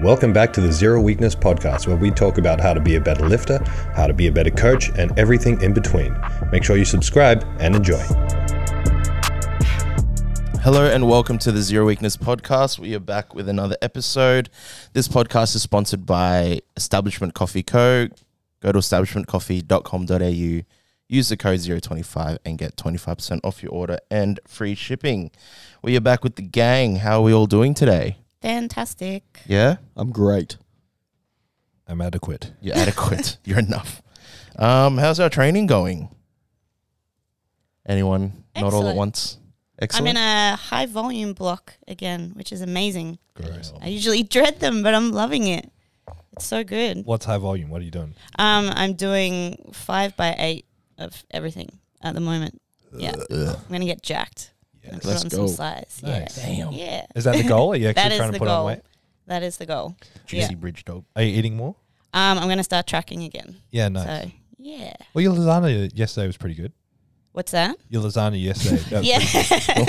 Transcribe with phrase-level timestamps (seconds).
[0.00, 3.00] Welcome back to the Zero Weakness Podcast, where we talk about how to be a
[3.00, 3.62] better lifter,
[3.94, 6.18] how to be a better coach, and everything in between.
[6.50, 8.02] Make sure you subscribe and enjoy.
[10.62, 12.78] Hello and welcome to the Zero Weakness Podcast.
[12.78, 14.48] We are back with another episode.
[14.94, 18.08] This podcast is sponsored by Establishment Coffee Co.
[18.60, 20.64] Go to establishmentcoffee.com.au,
[21.08, 25.30] use the code 025 and get 25% off your order and free shipping.
[25.82, 26.96] We are back with the gang.
[26.96, 28.21] How are we all doing today?
[28.42, 29.22] Fantastic.
[29.46, 29.76] Yeah?
[29.96, 30.56] I'm great.
[31.88, 32.52] I'm adequate.
[32.60, 33.38] You're adequate.
[33.44, 34.02] You're enough.
[34.56, 36.08] Um, how's our training going?
[37.86, 38.44] Anyone?
[38.54, 38.96] Not all at Excellent.
[38.96, 39.38] once?
[39.80, 40.08] Excellent.
[40.08, 43.18] I'm in a high volume block again, which is amazing.
[43.34, 43.72] Gross.
[43.80, 45.70] I usually dread them, but I'm loving it.
[46.32, 47.04] It's so good.
[47.04, 47.68] What's high volume?
[47.70, 48.14] What are you doing?
[48.38, 50.66] Um, I'm doing five by eight
[50.98, 51.68] of everything
[52.00, 52.60] at the moment.
[52.96, 54.51] Yeah, I'm gonna get jacked.
[54.84, 55.46] And put Let's on go.
[55.46, 56.00] some size.
[56.02, 56.38] Nice.
[56.38, 56.46] Yeah.
[56.46, 56.72] Damn.
[56.72, 57.72] Yeah, Is that the goal?
[57.72, 58.66] Are you actually that is trying the to put on goal.
[58.66, 58.80] weight?
[59.26, 59.96] That is the goal.
[60.26, 60.56] Juicy Yeah.
[60.58, 61.04] bridge dog.
[61.16, 61.76] Are you eating more?
[62.14, 63.56] Um, I'm gonna start tracking again.
[63.70, 64.24] Yeah, nice.
[64.24, 64.94] So yeah.
[65.14, 66.72] Well, your lasagna yesterday was pretty good.
[67.32, 67.76] What's that?
[67.88, 68.76] Your lasagna yesterday.
[68.90, 68.98] that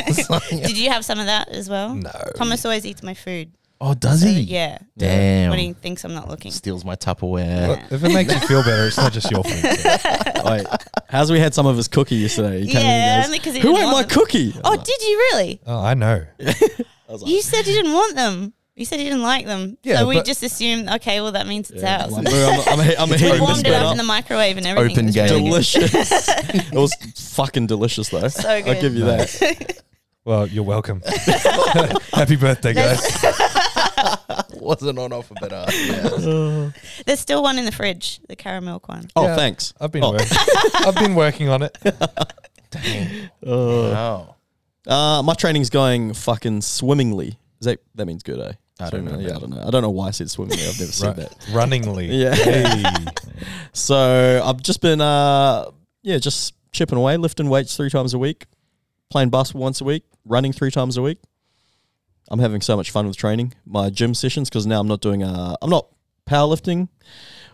[0.08, 0.40] was Yeah.
[0.40, 1.94] pretty Did you have some of that as well?
[1.96, 2.10] No.
[2.38, 3.52] Thomas always eats my food.
[3.86, 4.42] Oh, does So, he?
[4.44, 4.78] yeah.
[4.98, 5.50] Damn.
[5.50, 6.52] When he thinks I'm not looking.
[6.52, 7.68] Steals my Tupperware.
[7.68, 9.60] Well, if it makes you feel better, it's not just your food.
[9.62, 10.42] so.
[10.46, 10.66] Wait,
[11.10, 12.62] how's we had some of his cookie yesterday?
[12.62, 14.10] He came in and Yeah, goes, only because he Who didn't ate want my them.
[14.10, 14.56] cookie?
[14.64, 15.62] Oh, did you really?
[15.68, 16.26] Oh, I know.
[16.40, 16.46] I
[17.10, 18.54] like, You said you didn't want them.
[18.76, 19.78] You said you didn't like them.
[19.84, 22.14] Yeah, so we but- just assumed, okay, well, that means it's yeah, ours.
[22.18, 23.92] I'm, I'm, I'm, I'm, I'm we heating this warmed it bit up up.
[23.92, 24.92] in the microwave and everything.
[24.94, 25.44] Open It was really game.
[25.44, 25.50] good.
[25.52, 26.30] Delicious.
[26.72, 26.94] it was
[27.36, 28.30] fucking delicious though.
[28.30, 28.80] So I'll good.
[28.82, 29.82] give you that.
[30.26, 31.02] Well, you're welcome.
[32.14, 33.02] Happy birthday, guys.
[34.54, 36.70] Wasn't on offer, but uh, yeah.
[37.06, 39.08] There's still one in the fridge, the caramel one.
[39.16, 39.36] Oh, Yeah.
[39.36, 39.74] thanks.
[39.80, 40.12] I've been Oh.
[40.12, 40.28] working.
[40.76, 41.78] I've been working on it.
[43.42, 44.36] wow.
[44.88, 47.38] Uh, my training's going fucking swimmingly.
[47.60, 48.54] Is that that means good, eh?
[48.80, 49.64] I don't know, Swimmingly, Yeah, I don't know.
[49.66, 50.66] I don't know why I said swimmingly.
[50.68, 51.48] I've never said Ru- that.
[51.54, 52.08] runningly.
[52.08, 52.34] Yeah.
[52.36, 52.84] Hey.
[53.72, 55.70] So I've just been, uh,
[56.02, 58.46] yeah, just chipping away, lifting weights three times a week,
[59.10, 61.20] playing basketball once a week, running three times a week.
[62.30, 65.24] I'm having so much fun with training my gym sessions because now I'm not doing,
[65.24, 65.88] uh, I'm not
[66.28, 66.88] powerlifting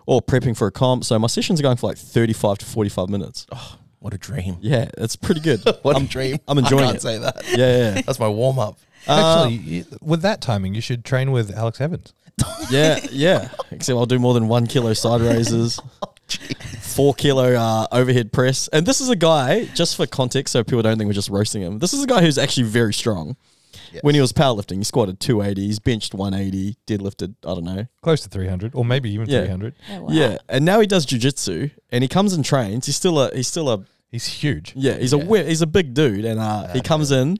[0.05, 1.03] or prepping for a comp.
[1.03, 3.47] So my sessions are going for like 35 to 45 minutes.
[3.51, 4.57] Oh, What a dream.
[4.61, 5.61] Yeah, it's pretty good.
[5.81, 6.37] What I'm, a dream.
[6.47, 6.87] I'm enjoying it.
[6.87, 7.01] I can't it.
[7.01, 7.43] say that.
[7.57, 8.77] Yeah, yeah, That's my warm up.
[9.07, 12.13] Actually, you, with that timing, you should train with Alex Evans.
[12.69, 13.49] yeah, yeah.
[13.71, 15.79] Except I'll do more than one kilo side raises,
[16.81, 18.67] four kilo uh, overhead press.
[18.69, 21.61] And this is a guy, just for context, so people don't think we're just roasting
[21.61, 21.79] him.
[21.79, 23.35] This is a guy who's actually very strong.
[24.01, 27.85] When he was powerlifting, he squatted 280, he's benched 180, deadlifted, I don't know.
[28.01, 29.41] Close to 300, or maybe even Yeah.
[29.41, 29.75] 300.
[29.91, 30.07] Oh, wow.
[30.11, 32.85] Yeah, and now he does jujitsu, and he comes and trains.
[32.85, 34.73] He's still a, he's still a, He's huge.
[34.75, 37.37] yeah, he's a, wi- he's a big dude, and uh, he comes in.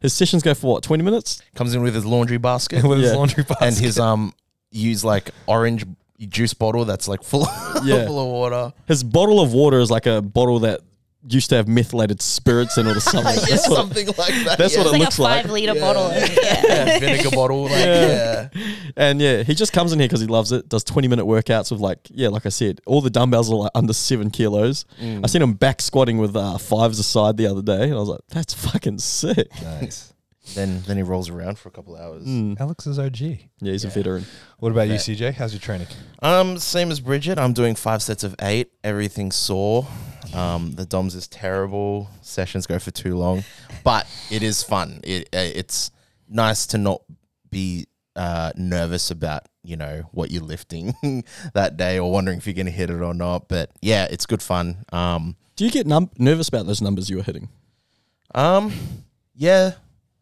[0.00, 1.40] His sessions go for what, 20 minutes?
[1.54, 3.16] Comes in with his laundry basket with his Yeah.
[3.16, 3.66] laundry basket.
[3.66, 4.34] and his um
[4.70, 5.86] use like orange
[6.28, 7.46] juice bottle that's like full
[7.82, 8.04] Yeah.
[8.06, 8.74] full of water.
[8.86, 10.80] His bottle of water is like a bottle that
[11.28, 13.34] used to have methylated spirits in it or something.
[13.34, 14.56] yeah, That's what- something like that.
[14.58, 14.82] that's yeah.
[14.84, 15.42] what It's it like looks a like.
[15.42, 15.80] five liter Yeah.
[15.80, 16.10] bottle.
[16.10, 16.38] isn't?
[16.42, 16.62] Yeah.
[16.66, 17.62] yeah, vinegar bottle.
[17.64, 18.48] Like, Yeah.
[18.54, 18.62] yeah.
[18.96, 20.68] And yeah, he just comes in here because he loves it.
[20.68, 23.70] Does twenty minute workouts with like yeah, like I said, all the dumbbells are like
[23.74, 24.84] under seven kilos.
[25.00, 25.20] Mm.
[25.22, 28.08] I seen him back squatting with uh, fives aside the other day, and I was
[28.08, 29.48] like, that's fucking sick.
[29.62, 30.12] nice.
[30.54, 32.24] Then then he rolls around for a couple of hours.
[32.26, 32.58] Mm.
[32.60, 33.20] Alex is OG.
[33.20, 34.24] Yeah, he's a veteran.
[34.58, 35.34] What about you, CJ?
[35.34, 35.86] How's your training?
[36.22, 37.38] Um, same as Bridget.
[37.38, 38.72] I'm doing five sets of eight.
[38.82, 39.86] Everything's sore.
[40.34, 42.08] Um, the DOMS is terrible.
[42.22, 43.44] Sessions go for too long,
[43.84, 45.00] but it is fun.
[45.04, 45.90] It uh, it's
[46.28, 47.02] nice to not
[47.50, 47.86] be
[48.16, 50.94] uh, nervous about you know what you're lifting
[51.54, 53.48] that day or wondering if you're gonna hit it or not.
[53.48, 54.84] But yeah, it's good fun.
[54.92, 57.48] Um, Do you get num- nervous about those numbers you were hitting?
[58.34, 58.72] um,
[59.34, 59.72] yeah,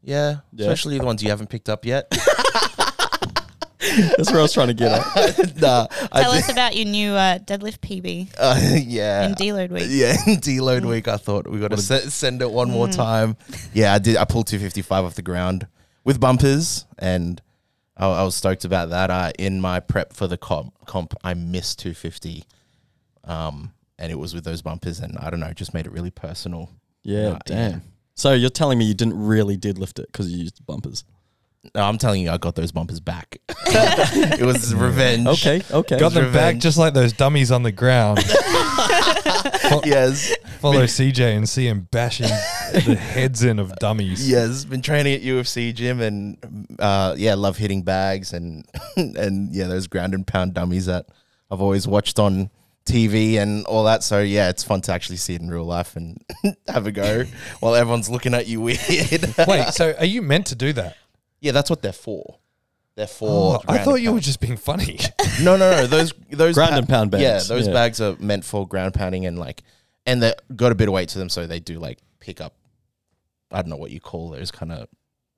[0.02, 0.66] yeah, Yeah.
[0.66, 2.06] especially the ones you haven't picked up yet.
[3.80, 5.56] That's where I was trying to get at.
[5.60, 9.70] nah, I Tell did- us about your new uh, deadlift PB uh, yeah, in deload
[9.70, 9.86] week.
[9.88, 13.36] Yeah, in deload week, I thought we got to se- send it one more time.
[13.72, 14.16] Yeah, I did.
[14.16, 15.66] I pulled 255 off the ground
[16.04, 17.40] with bumpers, and
[17.96, 19.10] I, I was stoked about that.
[19.10, 22.44] Uh, in my prep for the comp, comp, I missed 250,
[23.24, 25.92] um, and it was with those bumpers, and I don't know, it just made it
[25.92, 26.70] really personal.
[27.04, 27.70] Yeah, Uh, damn.
[27.70, 27.78] yeah.
[28.16, 31.04] So you're telling me you didn't really deadlift it because you used bumpers?
[31.74, 33.38] No, I'm telling you, I got those bumpers back.
[33.48, 35.26] it was revenge.
[35.26, 35.98] Okay, okay.
[35.98, 38.18] Got them back just like those dummies on the ground.
[39.84, 42.28] Yes, Follow CJ and see him bashing
[42.72, 44.28] the heads in of dummies.
[44.28, 44.64] yes.
[44.64, 48.64] Been training at UFC gym, and uh, yeah, love hitting bags and
[48.96, 51.06] and yeah, those ground and pound dummies that
[51.50, 52.50] I've always watched on
[52.86, 54.02] TV and all that.
[54.02, 56.18] So yeah, it's fun to actually see it in real life and
[56.68, 57.24] have a go
[57.60, 58.80] while everyone's looking at you weird.
[59.46, 60.96] Wait, so are you meant to do that?
[61.40, 62.38] Yeah, that's what they're for.
[62.94, 63.60] They're for.
[63.60, 64.98] Oh, I thought you were just being funny.
[65.40, 65.86] No, no, no.
[65.86, 67.22] Those those Ground and pound bags.
[67.22, 67.72] Yeah, those yeah.
[67.72, 69.62] bags are meant for ground pounding and like,
[70.04, 72.54] and they got a bit of weight to them, so they do like pick up.
[73.52, 74.88] I don't know what you call those kind of.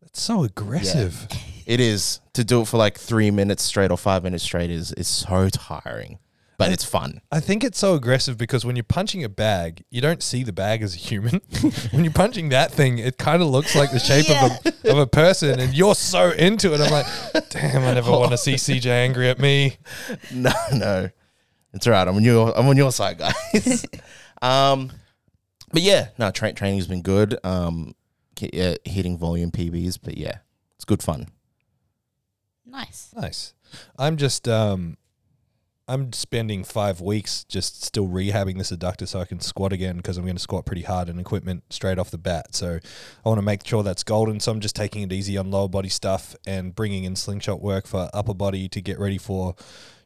[0.01, 1.29] That's so aggressive.
[1.67, 4.93] It is to do it for like three minutes straight or five minutes straight is
[4.93, 6.19] is so tiring,
[6.61, 7.23] but it's fun.
[7.33, 10.53] I think it's so aggressive because when you're punching a bag, you don't see the
[10.53, 11.41] bag as a human.
[11.91, 14.37] when you're punching that thing, it kind of looks like the shape of,
[14.85, 16.81] a, of a person, and you're so into it.
[16.81, 17.07] I'm like,
[17.49, 19.79] damn, I never want to see CJ angry at me.
[20.33, 21.11] No, no,
[21.73, 22.07] it's all right.
[22.07, 23.87] I'm on your I'm on your side, guys.
[24.43, 24.91] um,
[25.73, 27.39] but yeah, no, tra- training's been good.
[27.45, 27.95] Um,
[28.37, 30.39] ki- uh, hitting volume PBs, but yeah,
[30.77, 31.29] it's good fun.
[32.67, 33.13] Nice.
[33.17, 33.55] Nice.
[33.99, 34.97] I'm just um
[35.91, 40.17] I'm spending five weeks just still rehabbing this adductor so I can squat again because
[40.17, 42.55] I'm going to squat pretty hard in equipment straight off the bat.
[42.55, 42.79] So
[43.25, 44.39] I want to make sure that's golden.
[44.39, 47.89] So I'm just taking it easy on lower body stuff and bringing in slingshot work
[47.89, 49.57] for upper body to get ready for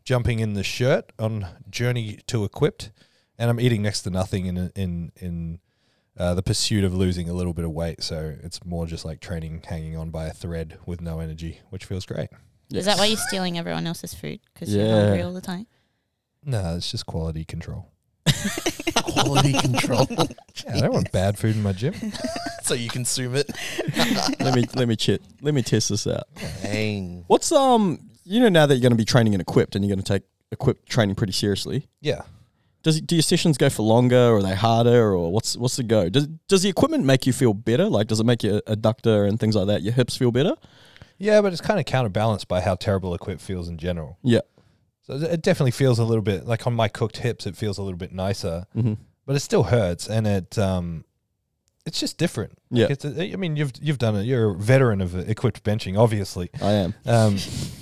[0.04, 2.90] jumping in the shirt on journey to equipped.
[3.38, 5.58] And I'm eating next to nothing in in in
[6.16, 8.02] uh, the pursuit of losing a little bit of weight.
[8.02, 11.84] So it's more just like training hanging on by a thread with no energy, which
[11.84, 12.30] feels great.
[12.72, 14.40] Is that why you're stealing everyone else's food?
[14.52, 14.84] Because Yeah.
[14.84, 15.66] you're hungry all the time?
[16.44, 17.90] No, it's just quality control.
[18.96, 20.06] Quality control,
[20.66, 21.94] Yeah, I don't want bad food in my gym.
[22.62, 23.50] so you consume it.
[24.40, 26.24] let me let me chit, let me test this out.
[26.62, 27.24] Dang.
[27.26, 29.94] What's um you know now that you're going to be training and equipped and you're
[29.94, 31.86] going to take equipped training pretty seriously.
[32.00, 32.22] Yeah.
[32.82, 35.82] Does do your sessions go for longer or are they harder or what's what's the
[35.82, 36.08] go?
[36.08, 37.88] Does does the equipment make you feel better?
[37.88, 40.54] Like does it make your adductor and things like that, your hips feel better?
[41.18, 44.18] Yeah, but it's kind of counterbalanced by how terrible equip feels in general.
[44.22, 44.40] Yeah.
[45.06, 47.82] So it definitely feels a little bit like on my cooked hips, it feels a
[47.82, 48.94] little bit nicer, Mm-hmm.
[49.26, 51.04] but it still hurts, and it um,
[51.86, 52.52] it's just different.
[52.70, 52.86] Like Yeah.
[52.90, 54.24] It's a, I mean, you've you've done it.
[54.24, 56.48] You're a veteran of equipped benching, obviously.
[56.62, 56.94] I am.
[57.04, 57.36] Um,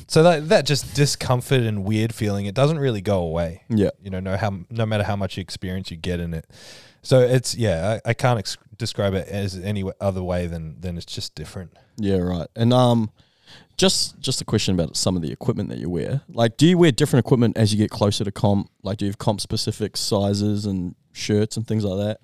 [0.08, 3.62] so that that just discomfort and weird feeling, it doesn't really go away.
[3.68, 3.90] Yeah.
[4.02, 6.46] you know, no how no matter how much experience you get in it.
[7.02, 10.96] So it's yeah, I, I can't ex- describe it as any other way than than
[10.96, 11.72] it's just different.
[11.98, 12.48] Yeah, right.
[12.56, 13.10] And um
[13.76, 16.22] just just a question about some of the equipment that you wear.
[16.28, 18.70] Like do you wear different equipment as you get closer to comp?
[18.82, 22.20] Like do you have comp specific sizes and shirts and things like that?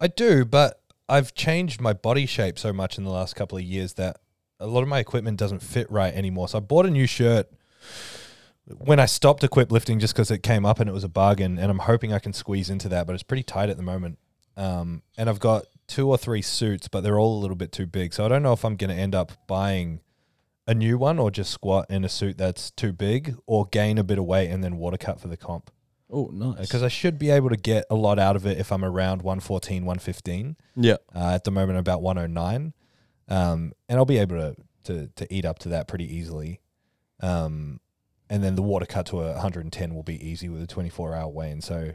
[0.00, 3.64] I do, but I've changed my body shape so much in the last couple of
[3.64, 4.18] years that
[4.58, 6.48] a lot of my equipment doesn't fit right anymore.
[6.48, 7.48] So I bought a new shirt
[8.66, 11.58] when I stopped equip lifting just because it came up and it was a bargain,
[11.58, 14.18] and I'm hoping I can squeeze into that, but it's pretty tight at the moment.
[14.56, 17.86] Um, and I've got two or three suits, but they're all a little bit too
[17.86, 18.12] big.
[18.12, 20.00] So I don't know if I'm going to end up buying
[20.66, 24.04] a new one or just squat in a suit that's too big or gain a
[24.04, 25.70] bit of weight and then water cut for the comp
[26.10, 26.60] Oh, nice.
[26.60, 29.22] because I should be able to get a lot out of it if I'm around
[29.22, 30.56] 114, 115.
[30.76, 30.96] yeah.
[31.14, 32.72] Uh, at the moment, about 109.
[33.28, 36.60] Um, and I'll be able to, to, to eat up to that pretty easily.
[37.20, 37.80] Um,
[38.30, 41.28] and then the water cut to a 110 will be easy with a 24 hour
[41.28, 41.60] weigh in.
[41.60, 41.92] So,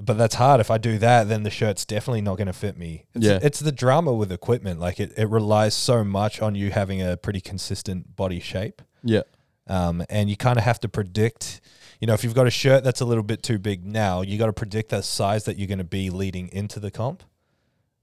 [0.00, 0.60] but that's hard.
[0.60, 3.06] If I do that, then the shirt's definitely not going to fit me.
[3.14, 3.38] It's, Yeah.
[3.42, 4.80] it's the drama with equipment.
[4.80, 8.82] Like it, it relies so much on you having a pretty consistent body shape.
[9.04, 9.22] Yeah.
[9.66, 11.60] Um, and you kind of have to predict,
[12.00, 14.38] you know, if you've got a shirt that's a little bit too big now, you
[14.38, 17.22] got to predict the size that you're going to be leading into the comp.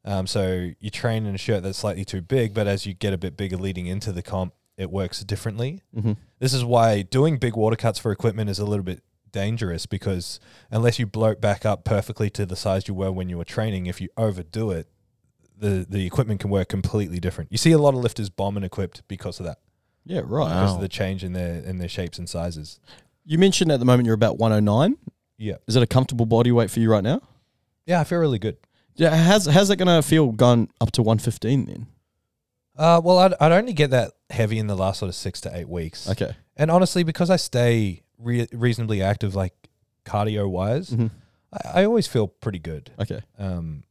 [0.06, 3.12] Um, so you train in a shirt that's slightly too big, but as you get
[3.14, 5.82] a bit bigger leading into the comp, it works differently.
[5.94, 6.14] Mm-hmm.
[6.40, 10.40] This is why doing big water cuts for equipment is a little bit dangerous because
[10.72, 13.86] unless you bloat back up perfectly to the size you were when you were training,
[13.86, 14.88] if you overdo it,
[15.58, 17.52] the the equipment can work completely different.
[17.52, 19.60] You see a lot of lifters bomb and equipped because of that
[20.06, 20.46] Yeah, right.
[20.50, 20.76] because Wow.
[20.76, 22.80] of the change in their in their shapes and sizes.
[23.26, 24.98] You mentioned at the moment you're about 109.
[25.38, 27.22] Yeah, Is it a comfortable body weight for you right now?
[27.86, 28.58] yeah, I feel really good.
[28.96, 31.88] Yeah, how's how's that gonna feel going up to 115 then?
[32.78, 35.58] Uh, well, I'd, I'd only get that heavy in the last sort of six to
[35.58, 36.32] eight weeks, Okay.
[36.56, 39.54] and honestly, because I stay re- reasonably active, like
[40.06, 41.08] cardio wise, hmm
[41.52, 42.92] I, I always feel pretty good.
[43.00, 43.22] Okay.
[43.38, 43.84] Um,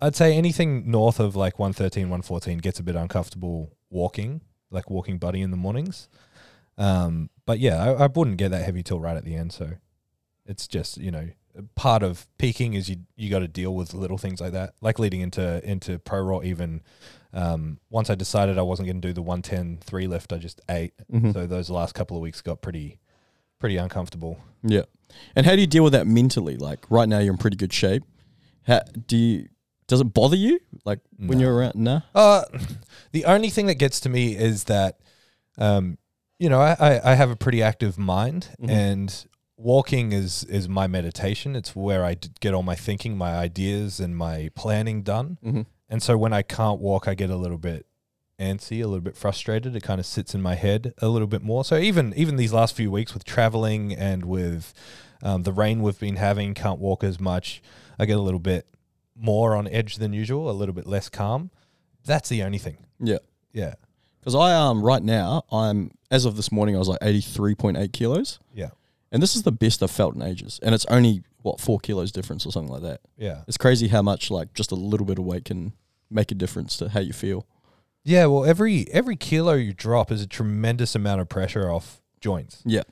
[0.00, 5.18] I'd say anything north of like 113, 114 gets a bit uncomfortable walking, like walking
[5.18, 6.08] buddy in the mornings.
[6.78, 9.52] Um, but yeah, I, I wouldn't get that heavy till right at the end.
[9.52, 9.72] So
[10.46, 11.28] it's just, you know,
[11.74, 14.98] part of peaking is you, you got to deal with little things like that, like
[14.98, 16.82] leading into, into pro raw even.
[17.32, 20.60] Um, once I decided I wasn't going to do the 110 three lift, I just
[20.68, 20.94] ate.
[21.12, 21.32] Mhm.
[21.32, 22.98] So those last couple of weeks got pretty,
[23.60, 24.38] pretty uncomfortable.
[24.64, 24.82] Yeah.
[25.36, 26.56] And how do you deal with that mentally?
[26.56, 28.02] Like right now you're in pretty good shape.
[28.66, 29.48] How do you
[29.86, 30.60] does it bother you?
[30.84, 31.44] Like when No.
[31.44, 32.00] you're around nah?
[32.14, 32.42] Uh,
[33.12, 35.00] the only thing that gets to me is that,
[35.58, 35.98] um,
[36.38, 38.70] you know, I, I, I have a pretty active mind, Mhm.
[38.70, 39.26] and
[39.56, 41.56] walking is is my meditation.
[41.56, 45.38] It's where I d- get all my thinking, my ideas, and my planning done.
[45.44, 45.62] Mm-hmm.
[45.88, 47.84] And so when I can't walk, I get a little bit
[48.40, 49.76] antsy, a little bit frustrated.
[49.76, 51.64] It kind of sits in my head a little bit more.
[51.64, 54.72] So even even these last few weeks with traveling and with
[55.22, 57.62] um, the rain we've been having, can't walk as much.
[57.98, 58.66] I get a little bit
[59.14, 61.50] more on edge than usual, a little bit less calm.
[62.04, 62.78] That's the only thing.
[62.98, 63.18] Yeah.
[63.52, 63.74] Yeah,
[64.20, 67.54] Because I um right now I'm as of this morning I was like eighty three
[67.56, 68.70] point eight kilos, yeah,
[69.10, 72.12] and this is the best I've felt in ages, and it's only what four kilos
[72.12, 73.00] difference or something like that.
[73.18, 73.42] yeah.
[73.48, 75.72] It's crazy how much like just a little bit of weight can
[76.10, 77.44] make a difference to how you feel.
[78.04, 82.62] Yeah, well, every every kilo you drop is a tremendous amount of pressure off joints.
[82.64, 82.82] Yeah.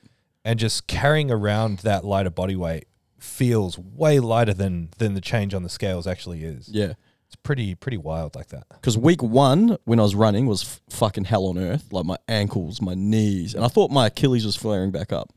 [0.45, 2.85] and just carrying around that lighter body weight
[3.19, 6.69] feels way lighter than than the change on the scales actually is.
[6.69, 6.93] Yeah.
[7.27, 8.63] It's pretty pretty wild like that.
[8.69, 11.91] Because week one, when I was running, was f- fucking hell on earth.
[11.91, 15.31] Like my ankles, my knees, and I thought my Achilles was flaring back up.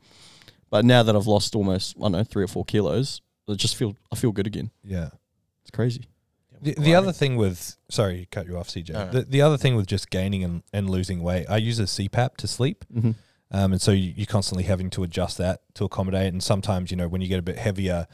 [0.71, 3.75] But now that I've lost almost, I don't know, three or four kilos, I just
[3.75, 4.71] feel I feel good again.
[4.83, 5.09] Yeah.
[5.61, 6.07] It's crazy.
[6.63, 9.11] The, the other thing with sorry, to cut you off, CJ.
[9.11, 12.37] The, the other thing with just gaining and, and losing weight, I use a CPAP
[12.37, 12.85] to sleep.
[12.93, 13.11] Mm-hmm.
[13.51, 16.33] Um, and so you, you're constantly having to adjust that to accommodate.
[16.33, 18.07] And sometimes, you know, when you get a bit heavier,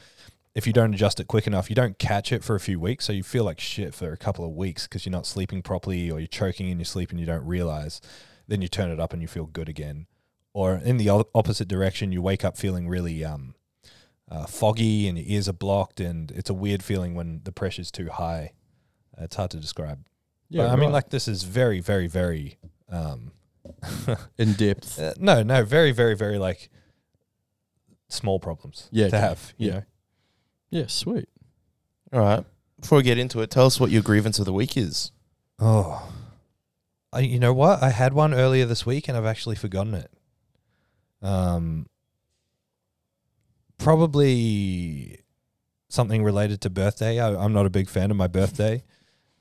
[0.54, 3.06] if you don't adjust it quick enough, you don't catch it for a few weeks.
[3.06, 6.10] So you feel like shit for a couple of weeks because you're not sleeping properly
[6.10, 8.00] or you're choking in your sleep and you don't realize.
[8.48, 10.06] Then you turn it up and you feel good again.
[10.52, 13.54] Or in the o- opposite direction, you wake up feeling really um,
[14.30, 16.00] uh, foggy and your ears are blocked.
[16.00, 18.52] And it's a weird feeling when the pressure's too high.
[19.18, 20.06] Uh, it's hard to describe.
[20.48, 20.92] Yeah, but, I mean, right.
[20.94, 22.58] like, this is very, very, very.
[22.88, 23.32] Um,
[24.38, 24.98] in depth.
[24.98, 26.70] uh, no, no, very, very, very like
[28.08, 29.52] small problems Yeah, to have.
[29.58, 29.74] You Yeah.
[29.74, 29.82] know,
[30.70, 31.28] Yeah, sweet.
[32.12, 32.44] All right.
[32.80, 35.12] Before we get into it, tell us what your grievance of the week is.
[35.58, 36.10] oh,
[37.12, 37.82] I, you know what?
[37.82, 40.10] I had one earlier this week and I've actually forgotten it.
[41.22, 41.86] Um,
[43.80, 45.18] probably
[45.88, 47.18] something related to birthday.
[47.18, 48.84] I, I'm not a big fan of my birthday.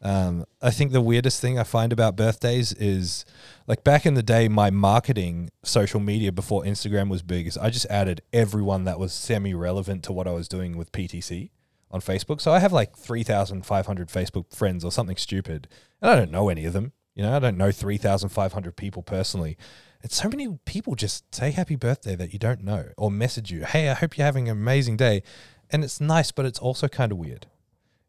[0.02, 3.26] Um, I think the weirdest thing I find about birthdays is
[3.68, 7.70] like back in the day, my marketing social media before Instagram was big is I
[7.70, 11.50] just added everyone that was semi relevant to what I was doing with PTC
[11.92, 12.40] on Facebook.
[12.40, 15.68] So I have like 3,500 Facebook friends or something stupid.
[16.02, 16.94] And I don't know any of them.
[17.20, 19.58] You know, I don't know 3,500 people personally.
[20.02, 23.66] And so many people just say happy birthday that you don't know or message you,
[23.66, 25.24] hey, I hope you're having an amazing day.
[25.70, 27.48] And it's nice, but it's also kind of weird.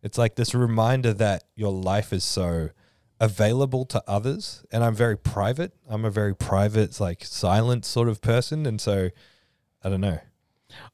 [0.01, 2.71] It's like this reminder that your life is so
[3.19, 4.65] available to others.
[4.71, 5.73] And I'm very private.
[5.89, 8.65] I'm a very private, like silent sort of person.
[8.65, 9.11] And so
[9.83, 10.21] I don't know.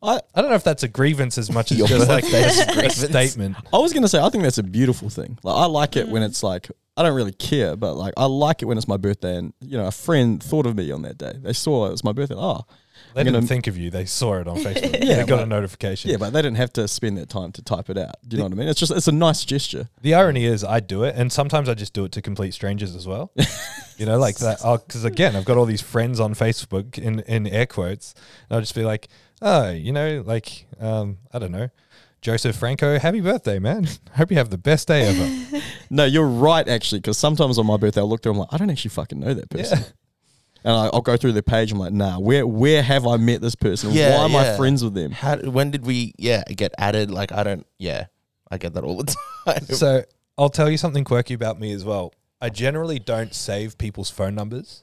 [0.03, 2.87] I I don't know if that's a grievance as much as Your just like a
[2.87, 3.57] a statement.
[3.75, 5.39] I was gonna say I think that's a beautiful thing.
[5.43, 6.27] Like I like it when mm.
[6.29, 9.37] it's like I don't really care, but like I like it when it's my birthday
[9.37, 11.35] and you know a friend thought of me on that day.
[11.39, 12.37] They saw it was my birthday.
[12.39, 12.63] Oh,
[13.15, 13.91] They I'm didn't gonna- think of you.
[13.91, 15.05] They saw it on Facebook.
[15.05, 16.11] Yeah, they got a notification.
[16.11, 18.15] yeah, but they didn't have to spend that time to type it out.
[18.27, 18.69] Do you know what I mean?
[18.69, 19.89] It's just it's a nice gesture.
[20.01, 22.95] The irony is, I do it, and sometimes I just do it to complete strangers
[22.97, 23.31] as well.
[23.99, 24.59] you know, like that.
[24.87, 28.15] Because again, I've got all these friends on Facebook in in air quotes,
[28.49, 29.09] and I'll just be like,
[29.43, 31.69] oh, you know, like um, I don't know,
[32.23, 33.87] Joseph Franco, happy birthday, man!
[34.15, 35.61] Hope you have the best day ever.
[35.89, 38.33] No, you're right actually, because sometimes on my birthday I'll look through.
[38.33, 39.79] I'm like, I don't actually fucking know that person.
[39.79, 39.85] Yeah.
[40.65, 41.71] And I, I'll go through their page.
[41.71, 43.93] I'm like, nah, where where have I met this person?
[43.93, 44.55] Yeah, Why am yeah.
[44.55, 45.13] I friends with them?
[45.13, 45.37] How?
[45.37, 46.13] When did we?
[46.19, 47.09] Yeah, get added.
[47.09, 47.65] Like I don't.
[47.79, 48.07] Yeah,
[48.51, 49.15] I get that all the
[49.47, 49.65] time.
[49.67, 50.03] so
[50.37, 52.13] I'll tell you something quirky about me as well.
[52.41, 54.83] I generally don't save people's phone numbers.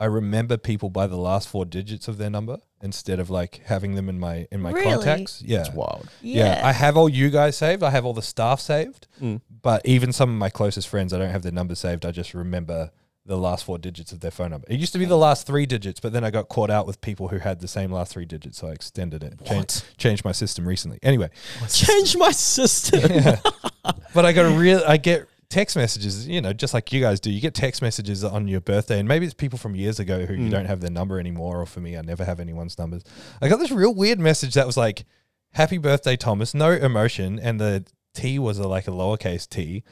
[0.00, 3.94] I remember people by the last four digits of their number instead of like having
[3.94, 4.90] them in my in my Really?
[4.94, 5.42] contacts.
[5.46, 5.60] Yeah.
[5.60, 6.08] It's wild.
[6.22, 6.62] Yeah.
[6.64, 7.82] I have all you guys saved.
[7.82, 9.06] I have all the staff saved.
[9.20, 9.42] Mm.
[9.62, 12.06] But even some of my closest friends, I don't have their numbers saved.
[12.06, 12.90] I just remember
[13.26, 14.66] the last four digits of their phone number.
[14.70, 17.02] It used to be the last three digits, but then I got caught out with
[17.02, 19.44] people who had the same last three digits, so I extended it.
[19.44, 20.98] Changed, changed my system recently.
[21.02, 21.28] Anyway,
[21.68, 23.02] Change my system.
[24.14, 24.82] but I got a real.
[24.86, 27.30] I get text messages, you know, just like you guys do.
[27.30, 30.34] You get text messages on your birthday, and maybe it's people from years ago who
[30.34, 30.50] you Mm.
[30.52, 31.60] don't have their number anymore.
[31.60, 33.02] Or for me, I never have anyone's numbers.
[33.42, 35.04] I got this real weird message that was like,
[35.52, 39.82] "Happy birthday, Thomas." No emotion, and the T was a, like a lowercase T,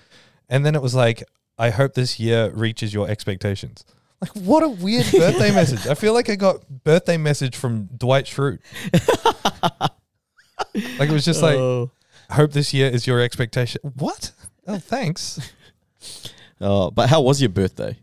[0.48, 1.22] and then it was like,
[1.58, 3.84] "I hope this year reaches your expectations."
[4.20, 5.86] Like, what a weird birthday message.
[5.86, 8.58] I feel like I got birthday message from Dwight Schrute.
[10.98, 11.90] like it was just like, Oh.
[12.30, 13.80] hope this year is your expectation.
[13.96, 14.32] What?
[14.68, 15.40] Oh, thanks.
[16.60, 17.96] Oh, but how was your birthday?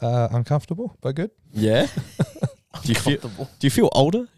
[0.00, 1.30] Uh, uncomfortable, but good.
[1.52, 1.88] Yeah.
[2.84, 4.28] do you feel Do you feel older?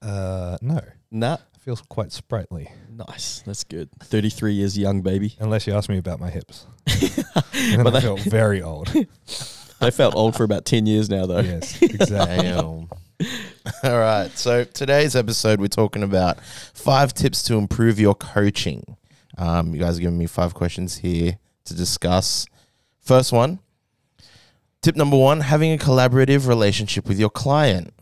[0.00, 1.34] Uh, no, Nah.
[1.54, 2.70] I feel quite sprightly.
[2.88, 3.42] Nice.
[3.44, 3.88] That's good.
[4.00, 5.34] Thirty three years young, baby.
[5.40, 6.66] Unless you ask me about my hips,
[7.54, 8.94] and But I they- feel very old.
[9.80, 11.40] They felt old for about ten years now, though.
[11.40, 12.44] yes, exactly.
[12.48, 12.88] Damn.
[13.82, 14.30] All right.
[14.36, 16.38] So today's episode, we're talking about
[16.74, 18.96] five tips to improve your coaching.
[19.38, 22.46] Um, you guys are giving me five questions here to discuss.
[23.00, 23.60] First one.
[24.82, 27.94] Tip number one: having a collaborative relationship with your client.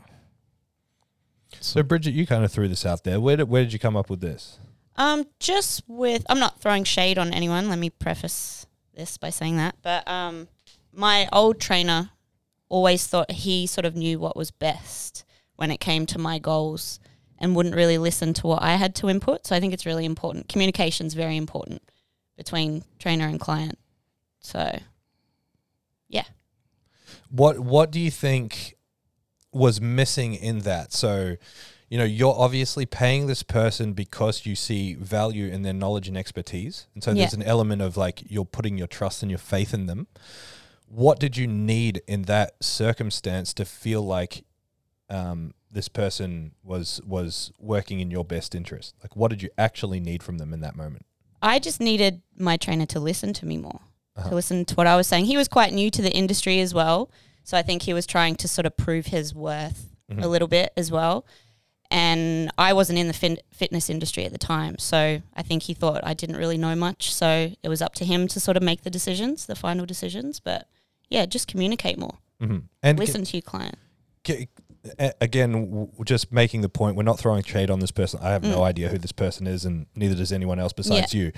[1.60, 3.20] So, Bridget, you kind of threw this out there.
[3.20, 4.58] Where did, where did you come up with this?
[4.96, 7.68] Um, just with I'm not throwing shade on anyone.
[7.68, 9.76] Let me preface this by saying that.
[9.82, 10.48] But um,
[10.92, 12.10] my old trainer
[12.68, 15.24] always thought he sort of knew what was best
[15.56, 16.98] when it came to my goals
[17.38, 19.46] and wouldn't really listen to what I had to input.
[19.46, 20.48] So I think it's really important.
[20.48, 21.82] Communication's very important
[22.36, 23.78] between trainer and client.
[24.40, 24.78] So
[26.08, 26.24] yeah.
[27.30, 28.76] What What do you think
[29.52, 30.92] was missing in that?
[30.92, 31.36] So,
[31.88, 36.16] you know, you're obviously paying this person because you see value in their knowledge and
[36.16, 37.40] expertise, and so there's Yeah.
[37.40, 40.06] an element of like you're putting your trust and your faith in them.
[40.88, 44.44] What did you need in that circumstance to feel like
[45.08, 48.94] um, this person was was working in your best interest?
[49.02, 51.04] Like, what did you actually need from them in that moment?
[51.42, 53.80] I just needed my trainer to listen to me more,
[54.16, 54.30] Uh-huh.
[54.30, 55.26] to listen to what I was saying.
[55.26, 57.10] He was quite new to the industry as well.
[57.44, 59.80] So I think he was trying to sort of prove his worth
[60.10, 60.24] Mhm.
[60.24, 61.26] a little bit as well.
[61.90, 64.76] And I wasn't in the fin- fitness industry at the time.
[64.78, 67.12] So I think he thought I didn't really know much.
[67.14, 70.40] So it was up to him to sort of make the decisions, the final decisions.
[70.40, 70.68] But
[71.10, 72.58] yeah, just communicate more, Mm-hmm.
[72.82, 73.76] And listen to your client.
[74.28, 74.48] A-
[75.20, 78.20] again, w- just making the point, we're not throwing shade on this person.
[78.22, 78.64] I have no Mm.
[78.64, 81.32] idea who this person is, and neither does anyone else besides you.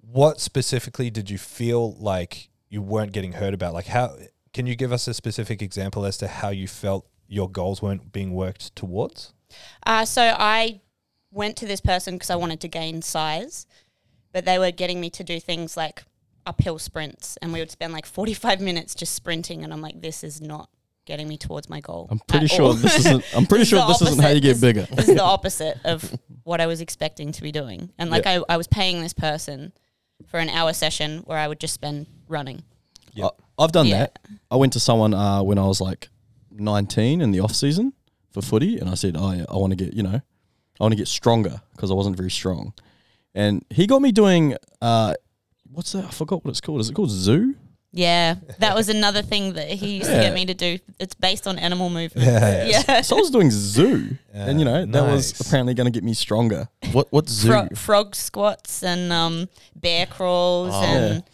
[0.00, 3.74] What specifically did you feel like you weren't getting heard about?
[3.74, 4.16] Like, how
[4.52, 8.12] can you give us a specific example as to how you felt your goals weren't
[8.12, 9.32] being worked towards?
[9.84, 10.80] Uh, so I
[11.32, 13.66] went to this person because I wanted to gain size,
[14.32, 16.04] but they were getting me to do things like
[16.46, 20.22] uphill sprints, and we would spend like 45 minutes just sprinting, and I'm like, this
[20.22, 20.70] is not
[21.06, 22.08] getting me towards my goal.
[22.10, 22.72] I'm pretty sure all.
[22.74, 23.24] this isn't.
[23.34, 24.42] I'm pretty This sure the this isn't how you opposite.
[24.42, 24.94] get bigger.
[24.94, 27.90] this is the opposite of what I was expecting to be doing.
[27.98, 29.72] And like I, I was paying this person
[30.26, 32.62] for an hour session where I would just spend running.
[33.14, 33.30] Yep.
[33.58, 33.98] I, I've done Yeah.
[34.00, 34.18] that.
[34.50, 36.08] I went to someone uh, when I was like
[36.52, 37.92] 19 in the off season
[38.30, 40.20] for footy, and I said, "Oh, yeah, I want to get you know,
[40.80, 42.74] I want to get stronger because I wasn't very strong."
[43.34, 45.14] And he got me doing uh,
[45.70, 46.04] what's that?
[46.06, 46.80] I forgot what it's called.
[46.80, 47.54] Is it called ZUU?
[47.92, 50.78] Yeah, that was another thing that he used to get me to do.
[50.98, 52.26] It's based on animal movement.
[52.26, 52.64] Yeah.
[52.88, 53.00] yeah.
[53.00, 56.14] So I was doing ZUU, and you know that was apparently going to get me
[56.14, 56.68] stronger.
[56.92, 57.46] What what ZUU?
[57.68, 60.82] Fro- frog squats and um, bear crawls Oh.
[60.82, 61.24] and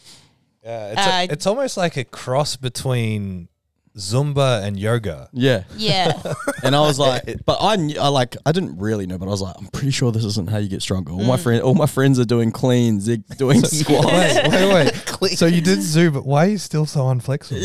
[0.63, 3.49] Yeah, it's, Uh, a, it's almost like a cross between
[3.97, 5.29] Zumba and yoga.
[5.33, 6.13] Yeah, yeah,
[6.65, 9.31] and I was like, but I, knew, I like, I didn't really know, but I
[9.31, 11.13] was like, I'm pretty sure this isn't how you get stronger.
[11.13, 11.27] All Mm.
[11.27, 14.07] my friend, all my friends are doing cleans, they're doing squats.
[14.07, 15.39] wait, wait, wait.
[15.39, 17.61] so you did ZUU, but why are you still so unflexible?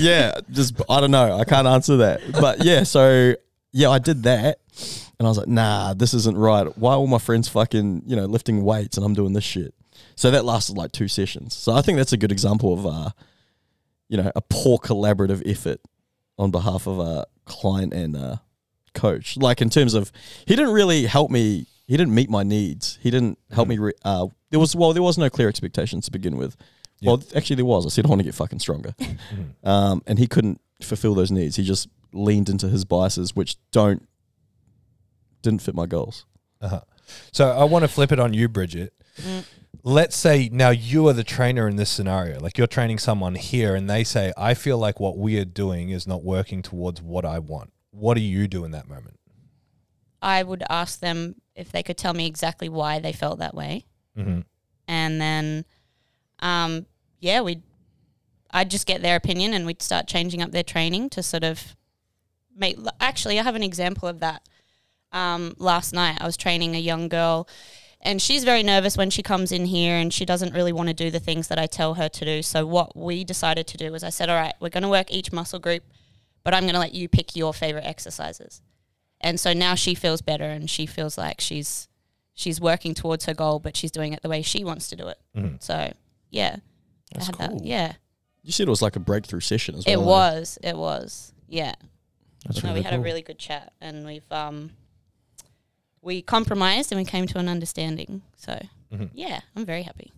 [0.00, 1.36] yeah, just I don't know.
[1.38, 2.20] I can't answer that.
[2.32, 3.34] But yeah, so
[3.72, 4.58] yeah, I did that,
[5.18, 6.66] and I was like, nah, this isn't right.
[6.78, 9.74] Why are all my friends fucking you know lifting weights and I'm doing this shit?
[10.16, 11.54] So that lasted like two sessions.
[11.54, 13.10] So I think that's a good example of uh,
[14.08, 15.80] you know, a poor collaborative effort
[16.38, 18.42] on behalf of a client and a
[18.94, 19.36] coach.
[19.36, 20.12] Like in terms of,
[20.46, 21.66] he didn't really help me.
[21.86, 22.98] He didn't meet my needs.
[23.02, 23.78] He didn't help me.
[23.78, 26.56] Re- uh, there was well, there was no clear expectations to begin with.
[27.02, 27.84] Well, actually, there was.
[27.84, 28.94] I said I want to get fucking stronger,
[29.64, 31.56] um, and he couldn't fulfill those needs.
[31.56, 34.08] He just leaned into his biases, which don't
[35.42, 36.24] didn't fit my goals.
[36.62, 36.80] Uh-huh.
[37.32, 38.94] So I want to flip it on you, Bridget.
[39.20, 39.44] Mm.
[39.86, 42.40] Let's say now you are the trainer in this scenario.
[42.40, 45.90] Like you're training someone here and they say, I feel like what we are doing
[45.90, 47.70] is not working towards what I want.
[47.90, 49.20] What do you do in that moment?
[50.22, 53.84] I would ask them if they could tell me exactly why they felt that way,
[54.16, 54.40] Mm-hmm.
[54.88, 55.64] and then,
[56.38, 56.86] um,
[57.20, 57.62] yeah, we'd
[58.50, 61.76] I'd just get their opinion and we'd start changing up their training to sort of
[62.56, 62.78] make.
[63.00, 64.48] Actually, I have an example of that.
[65.12, 67.48] Um, last night, I was training a young girl,
[68.04, 70.94] and she's very nervous when she comes in here, and she doesn't really want to
[70.94, 72.42] do the things that I tell her to do.
[72.42, 75.10] So what we decided to do was, I said, "All right, we're going to work
[75.10, 75.82] each muscle group,
[76.42, 78.60] but I'm going to let you pick your favorite exercises."
[79.20, 81.88] And so now she feels better, and she feels like she's
[82.34, 85.06] she's working towards her goal, but she's doing it the way she wants to do
[85.08, 85.18] it.
[85.36, 85.62] Mhm.
[85.62, 85.92] So
[86.30, 86.56] yeah,
[87.14, 87.38] That's cool.
[87.58, 87.64] that.
[87.64, 87.92] Yeah,
[88.42, 90.00] You said it was like a breakthrough session as well.
[90.00, 90.58] it was.
[90.62, 91.32] It was.
[91.48, 91.74] Yeah.
[92.44, 93.00] That's no, really we had cool.
[93.00, 94.72] a really good chat, and we've um
[96.04, 98.22] we compromised and we came to an understanding.
[98.36, 98.60] So
[98.92, 99.10] Mhm.
[99.14, 100.12] yeah, I'm very happy.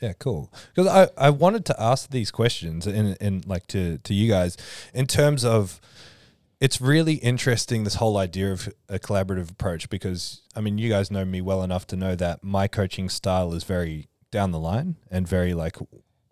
[0.00, 0.52] Yeah, cool.
[0.74, 4.56] Because I, I wanted to ask these questions in, in like to, to you guys
[4.92, 5.80] in terms of
[6.60, 11.10] it's really interesting this whole idea of a collaborative approach because I mean you guys
[11.10, 14.96] know me well enough to know that my coaching style is very down the line
[15.10, 15.76] and very like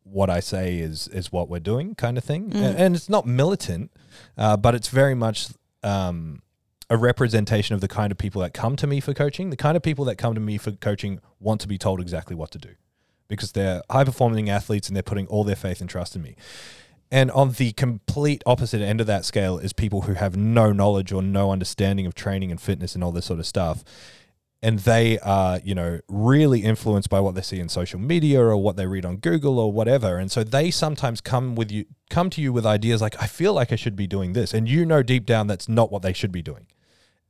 [0.03, 2.63] what I say is is what we're doing kind of thing Mm.
[2.65, 3.91] and, and it's not militant
[4.37, 5.49] uh, but it's very much
[5.85, 6.43] um,
[6.91, 9.77] a representation of the kind of people that come to me for coaching the kind
[9.77, 12.59] of people that come to me for coaching want to be told exactly what to
[12.59, 12.71] do
[13.31, 16.37] because they're high performing athletes and they're putting all their faith and trust in me.
[17.11, 21.13] And on the complete opposite end of that scale is people who have no knowledge
[21.13, 23.83] or no understanding of training and fitness and all this sort of stuff.
[24.63, 28.57] And they are, you know, really influenced by what they see in social media or
[28.59, 30.19] what they read on Google or whatever.
[30.19, 33.55] And so they sometimes come with you come to you with ideas like, I feel
[33.55, 34.53] like I should be doing this.
[34.53, 36.67] And you know deep down that's not what they should be doing.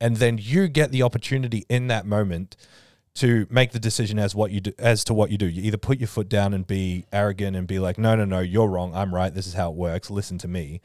[0.01, 2.57] And then you get the opportunity in that moment
[3.13, 5.45] to make the decision as what you do as to what you do.
[5.45, 8.39] You either put your foot down and be arrogant and be like, no, no, no,
[8.39, 8.95] you're wrong.
[8.95, 9.33] I'm right.
[9.33, 10.09] This is how it works.
[10.09, 10.81] Listen to me.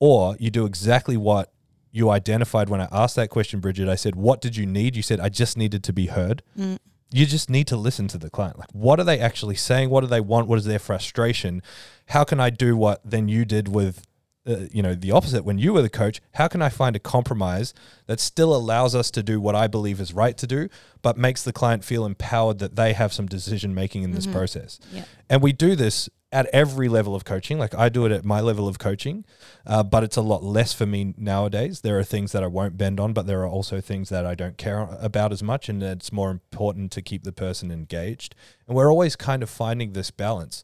[0.00, 1.52] Or you do exactly what
[1.92, 3.88] you identified when I asked that question, Bridget.
[3.88, 4.96] I said, What did you need?
[4.96, 6.42] You said, I just needed to be heard.
[6.58, 6.78] Mm.
[7.10, 8.58] You just need to listen to the client.
[8.58, 9.88] Like, what are they actually saying?
[9.88, 10.46] What do they want?
[10.46, 11.62] What is their frustration?
[12.08, 14.06] How can I do what then you did with
[14.48, 15.44] uh, you know the opposite.
[15.44, 17.74] When you were the coach how can i find a compromise
[18.06, 20.68] that still allows us to do what i believe is right to do
[21.02, 24.32] but makes the client feel empowered that they have some decision making in this Mhm.
[24.32, 24.78] process?
[24.92, 25.04] Yeah.
[25.30, 27.58] and we do this at every level of coaching.
[27.58, 29.24] Like i do it at my level of coaching
[29.66, 31.80] uh, but it's a lot less for me nowadays.
[31.80, 34.34] There are things that i won't bend on but there are also things that i
[34.34, 38.34] don't care about as much and it's more important to keep the person engaged.
[38.66, 40.62] And we're always kind of finding this balance.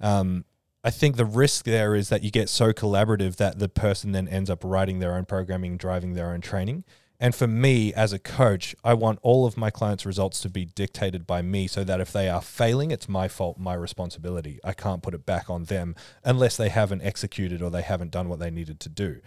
[0.00, 0.44] Um,
[0.86, 4.28] I think the risk there is that you get so collaborative that the person then
[4.28, 6.84] ends up writing their own programming, driving their own training.
[7.18, 10.64] And for me as a coach, I want all of my clients' results to be
[10.64, 14.60] dictated by me so that if they are failing, it's my fault, my responsibility.
[14.62, 18.28] I can't put it back on them unless they haven't executed or they haven't done
[18.28, 19.20] what they needed to do.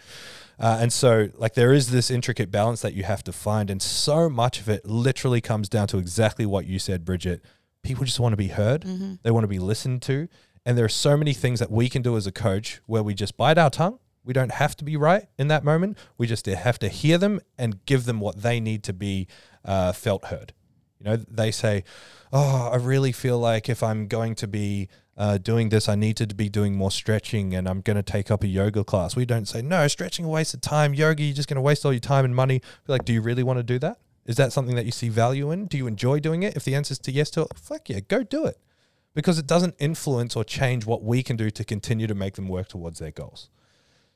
[0.59, 3.69] Uh, and so, like, there is this intricate balance that you have to find.
[3.69, 7.43] And so much of it literally comes down to exactly what you said, Bridget.
[7.81, 9.15] People just want to be heard, Mm-hmm.
[9.23, 10.27] they want to be listened to.
[10.65, 13.13] And there are so many things that we can do as a coach where we
[13.13, 13.99] just bite our tongue.
[14.23, 15.97] We don't have to be right in that moment.
[16.17, 19.27] We just have to hear them and give them what they need to be
[19.65, 20.53] uh, felt heard.
[20.99, 21.83] You know, they say,
[22.33, 26.17] "Oh, I really feel like if I'm going to be uh, doing this, I need
[26.17, 29.25] to be doing more stretching, and I'm going to take up a yoga class." We
[29.25, 30.93] don't say, "No, stretching a waste of time.
[30.93, 33.43] Yoga, you're just going to waste all your time and money." Like, "Do you really
[33.43, 33.99] want to do that?
[34.25, 35.65] Is that something that you see value in?
[35.67, 36.55] Do you enjoy doing it?
[36.57, 38.57] If the answer is to yes to it, fuck yeah, go do it."
[39.19, 42.47] Because it doesn't influence or change what we can do to continue to make them
[42.47, 43.49] work towards their goals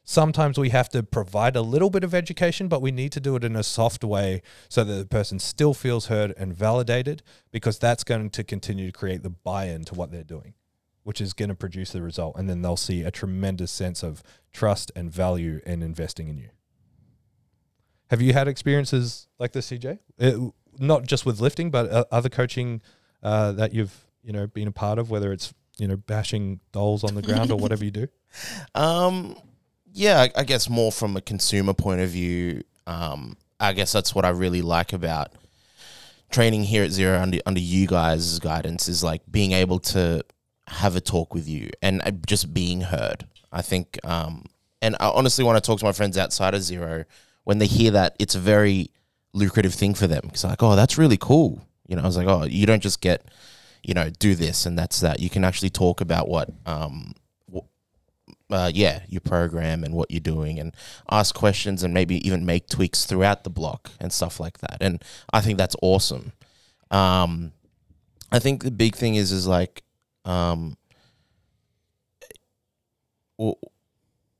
[0.03, 3.35] sometimes we have to provide a little bit of education, but we need to do
[3.35, 7.79] it in a soft way so that the person still feels heard and validated because
[7.79, 10.53] that's going to continue to create the buy in to what they're doing,
[11.03, 12.35] which is going to produce the result.
[12.37, 16.49] And then they'll see a tremendous sense of trust and value in investing in you.
[18.09, 19.99] Have you had experiences like this, CJ?
[20.19, 22.81] It, not just with lifting, but uh, other coaching
[23.21, 27.03] uh, that you've you know been a part of, whether it's you know bashing dolls
[27.03, 28.07] on the ground or whatever you do.
[28.73, 29.36] Um,
[29.91, 32.63] yeah, I, guess more from a consumer point of view.
[32.88, 35.33] Um, I guess that's what I really like about
[36.31, 40.23] training here at Zero under under you guys' guidance is like being able to
[40.67, 43.27] have a talk with you and uh, just being heard.
[43.51, 44.45] I think, um,
[44.81, 47.05] and I honestly, when I talk to my friends outside of Zero,
[47.43, 48.89] when they hear that, it's a very
[49.33, 51.62] lucrative thing for them because like, oh, that's really cool.
[51.88, 53.25] You know, I was like, oh, you don't just get,
[53.84, 55.19] you know, do this and that's that.
[55.19, 57.13] You can actually talk about what, um,
[58.50, 60.76] uh, yeah, your program and what you're doing, and
[61.10, 64.78] ask questions and maybe even make tweaks throughout the block and stuff like that.
[64.80, 66.34] And I think that's awesome.
[66.91, 67.52] Um,
[68.32, 69.84] I think the big thing is is like,
[70.26, 70.78] um,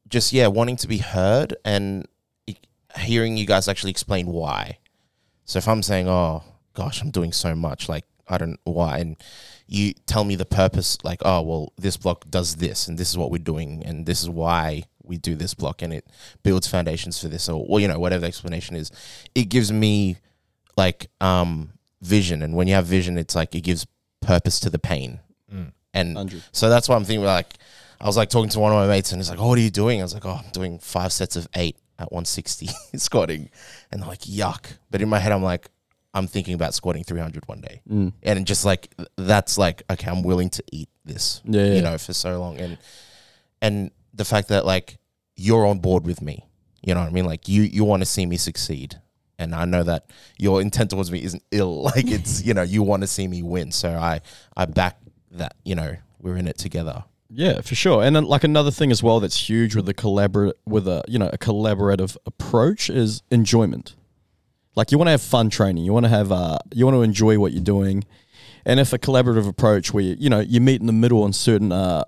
[0.08, 2.08] just yeah, wanting to be heard and
[2.98, 4.78] hearing you guys actually explain why.
[5.46, 9.00] So if I'm saying, oh gosh, I'm doing so much, like I don't know why,
[9.00, 9.18] and
[9.68, 13.18] you tell me the purpose, like, oh, well, this block does this, and this is
[13.18, 16.08] what we're doing, and this is why we do this block, and it
[16.44, 18.92] builds foundations for this, or, well, you know, whatever the explanation is.
[19.36, 20.18] It gives me
[20.78, 23.86] like um vision, and when you have vision, it's like it gives
[24.22, 25.20] purpose to the pain,
[25.54, 25.72] Mm.
[25.94, 26.44] and 100.
[26.52, 27.54] so that's why I'm thinking like
[28.02, 29.62] I was like talking to one of my mates and he's like, oh, what are
[29.62, 30.00] you doing?
[30.02, 33.50] I was like, oh, I'm doing five sets of eight at 160 squatting.
[33.92, 34.66] And they're like, yuck.
[34.92, 35.70] But in my head, I'm like,
[36.14, 37.82] I'm thinking about squatting 300 one day.
[37.90, 38.14] Mm.
[38.22, 41.74] And just like, that's like, okay, I'm willing to eat this, Yeah, yeah.
[41.74, 42.58] you know, for so long.
[42.58, 42.78] And,
[43.62, 44.98] and the fact that like
[45.36, 46.46] you're on board with me,
[46.82, 47.26] you know what I mean?
[47.26, 49.00] Like you, you want to see me succeed.
[49.40, 51.84] And I know that your intent towards me isn't ill.
[51.96, 53.72] Like it's, you know, you want to see me win.
[53.72, 54.22] So I,
[54.56, 54.98] I back
[55.32, 57.04] that, you know, we're in it together.
[57.36, 58.04] Yeah, for sure.
[58.04, 61.18] And then, like another thing as well that's huge with the collabor with a you
[61.18, 63.96] know a collaborative approach is enjoyment.
[64.76, 67.02] Like you want to have fun training, you want to have uh, you want to
[67.02, 68.04] enjoy what you're doing,
[68.66, 71.72] and if a collaborative approach where you, know you meet in the middle on certain
[71.72, 72.04] uh,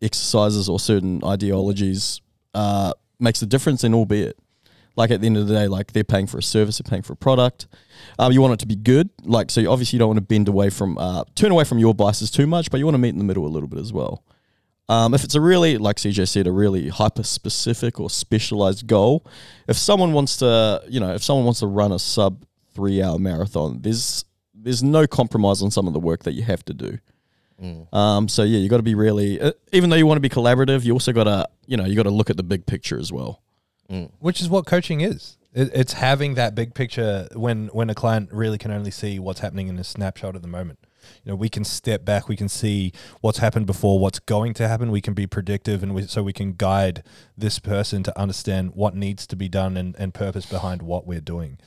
[0.00, 2.20] exercises or certain ideologies
[2.54, 4.36] uh, makes a difference, then albeit
[4.96, 7.02] Like at the end of the day, like they're paying for a service, they're paying
[7.02, 7.66] for a product.
[8.18, 9.10] Um, you want it to be good.
[9.24, 11.94] Like so, obviously you don't want to bend away from, uh, turn away from your
[11.94, 13.92] biases too much, but you want to meet in the middle a little bit as
[13.92, 14.22] well.
[14.88, 19.26] Um, if it's a really, like CJ said, a really hyper specific or specialized goal,
[19.66, 23.18] if someone wants to, you know, if someone wants to run a sub three hour
[23.18, 26.98] marathon, there's there's no compromise on some of the work that you have to do.
[27.92, 30.28] Um, so yeah, you got to be really, uh, even though you want to be
[30.28, 32.98] collaborative, you also got to, you know, you got to look at the big picture
[32.98, 33.40] as well.
[34.18, 35.36] which is what coaching is.
[35.54, 39.40] It, it's having that big picture when when a client really can only see what's
[39.40, 40.78] happening in a snapshot at the moment.
[41.24, 44.68] You know, we can step back, we can see what's happened before, what's going to
[44.68, 44.90] happen.
[44.90, 47.02] We can be predictive, and we, so we can guide
[47.36, 51.20] this person to understand what needs to be done and, and purpose behind what we're
[51.20, 51.58] doing.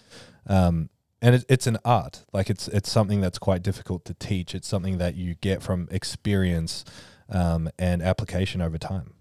[0.48, 0.90] Um,
[1.22, 2.24] and it, it's an art.
[2.32, 4.56] Like it's it's something that's quite difficult to teach.
[4.56, 6.86] It's something that you get from experience
[7.30, 9.14] um, and application over time.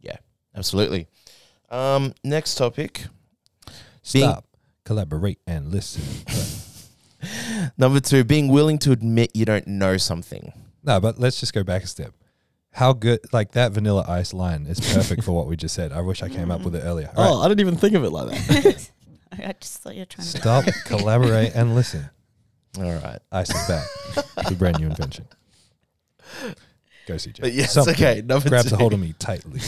[0.00, 0.16] Yeah,
[0.54, 1.08] absolutely.
[1.70, 3.06] Um, next topic.
[4.12, 4.46] Being- Stop,
[4.84, 6.02] collaborate, and listen.
[7.78, 10.52] Number two, being willing to admit you don't know something.
[10.84, 12.12] No, but let's just go back a step.
[12.72, 15.92] How good, like that vanilla ice line is perfect for what we just said.
[15.92, 17.10] I wish I came up with it earlier.
[17.16, 18.90] All Oh, I didn't even think of it like that.
[19.32, 20.38] I just thought you were trying to.
[20.38, 22.08] Stop, collaborate, and listen.
[22.78, 23.18] All right.
[23.32, 23.86] Ice is back.
[24.38, 25.26] It's a brand new invention.
[27.06, 27.40] Go, CJ.
[27.40, 28.74] But yes, Something okay, number grabs two.
[28.74, 29.60] a hold of me tightly.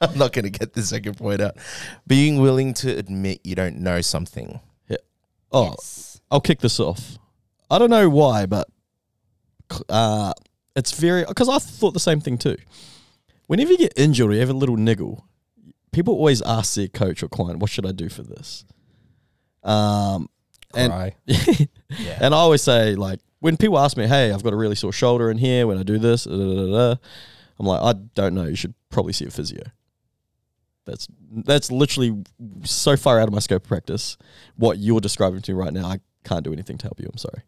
[0.00, 1.56] I'm not going to get the second point out.
[2.06, 4.60] Being willing to admit you don't know something.
[5.54, 6.11] Oh, Yes.
[6.32, 7.18] I'll kick this off.
[7.70, 8.66] I don't know why, but
[9.88, 10.32] uh,
[10.74, 12.56] it's very because I thought the same thing too.
[13.46, 15.26] Whenever you get injured or you have a little niggle,
[15.92, 18.64] people always ask their coach or client, "What should I do for this?"
[19.62, 20.30] Um,
[20.74, 21.16] and Cry.
[22.20, 24.92] and I always say like when people ask me, "Hey, I've got a really sore
[24.92, 25.66] shoulder in here.
[25.66, 26.96] When I do this, da, da, da,"
[27.58, 28.44] I'm like, I don't know.
[28.44, 29.64] You should probably see a physio.
[30.86, 31.06] That's
[31.44, 32.24] that's literally
[32.64, 34.16] so far out of my scope of practice.
[34.56, 37.08] What you're describing to me right now, I can't do anything to help you.
[37.10, 37.42] I'm sorry.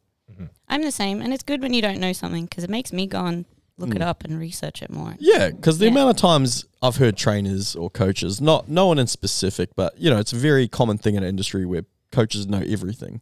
[0.68, 3.06] I'm the same, and it's good when you don't know something because it makes me
[3.06, 3.44] go and
[3.78, 5.14] look it up and research it more.
[5.20, 5.90] Yeah, because the Yeah.
[5.92, 10.10] amount of times I've heard trainers or coaches, not no one in specific, but you
[10.10, 13.20] know, it's a very common thing in an industry where coaches know everything.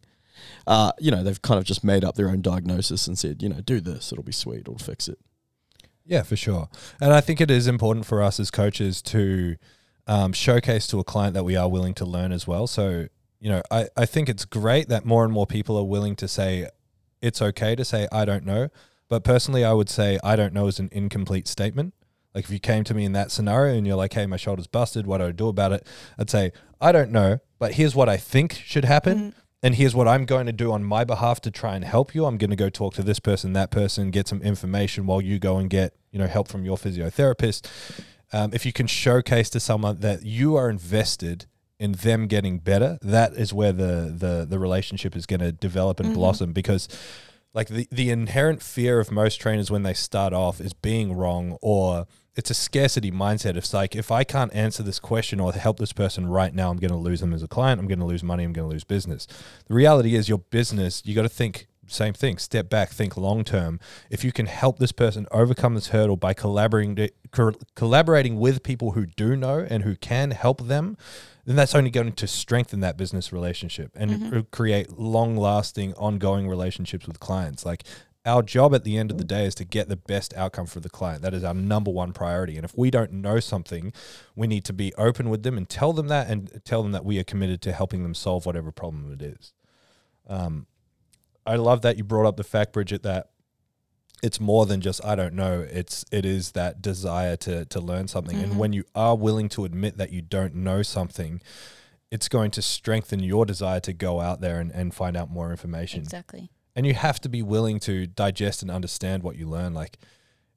[0.65, 3.49] Uh, you know, they've kind of just made up their own diagnosis and said, you
[3.49, 5.19] know, do this, it'll be sweet, it'll fix it.
[6.05, 6.67] Yeah, for sure.
[6.99, 9.55] And I think it is important for us as coaches to
[10.07, 12.67] um, showcase to a client that we are willing to learn as well.
[12.67, 13.07] So,
[13.43, 16.29] you know, I, I think it's great that more and more people are willing to
[16.29, 16.69] say
[17.21, 18.69] it's okay to say, I don't know.
[19.09, 21.93] But personally, I would say, I don't know is an incomplete statement.
[22.33, 24.67] Like if you came to me in that scenario and you're like, hey, my shoulder's
[24.67, 25.85] busted, what do I do about it?
[26.17, 29.35] I'd say, I don't know, but here's what I think should happen.
[29.61, 32.25] And here's what I'm going to do on my behalf to try and help you.
[32.25, 35.37] I'm going to go talk to this person, that person, get some information while you
[35.37, 37.67] go and get, you know, help from your physiotherapist.
[38.31, 41.47] Um, if you can showcase to someone that you are invested
[41.83, 45.99] in them getting better, that is where the the the relationship is going to develop
[45.99, 46.15] and mm-hmm.
[46.15, 46.87] blossom because
[47.53, 51.57] like the, the inherent fear of most trainers when they start off is being wrong
[51.61, 53.57] or it's a scarcity mindset.
[53.57, 56.77] It's like if I can't answer this question or help this person right now, I'm
[56.77, 57.81] going to lose them as a client.
[57.81, 58.45] I'm going to lose money.
[58.45, 59.27] I'm going to lose business.
[59.67, 61.03] The reality is, your business.
[61.05, 62.37] You got to think same thing.
[62.37, 63.79] Step back, think long term.
[64.09, 68.91] If you can help this person overcome this hurdle by collaborating co- collaborating with people
[68.91, 70.97] who do know and who can help them,
[71.45, 76.47] then that's only going to strengthen that business relationship and r- create long lasting, ongoing
[76.47, 77.65] relationships with clients.
[77.65, 77.83] Like
[78.25, 80.79] our job at the end of the day is to get the best outcome for
[80.79, 81.21] the client.
[81.21, 82.55] That is our number one priority.
[82.55, 83.91] And if we don't know something,
[84.35, 87.03] we need to be open with them and tell them that and tell them that
[87.03, 89.53] we are committed to helping them solve whatever problem it is.
[90.27, 90.67] Um,
[91.45, 93.31] I love that you brought up the fact, Bridget, that
[94.23, 95.67] it's more than just I don't know.
[95.69, 98.37] It's it is that desire to to learn something.
[98.37, 98.57] And mm-hmm.
[98.57, 101.41] when you are willing to admit that you don't know something,
[102.13, 105.49] it's going to strengthen your desire to go out there and, and find out more
[105.49, 106.51] information Exactly.
[106.75, 109.97] and you have to be willing to digest and understand what you learn like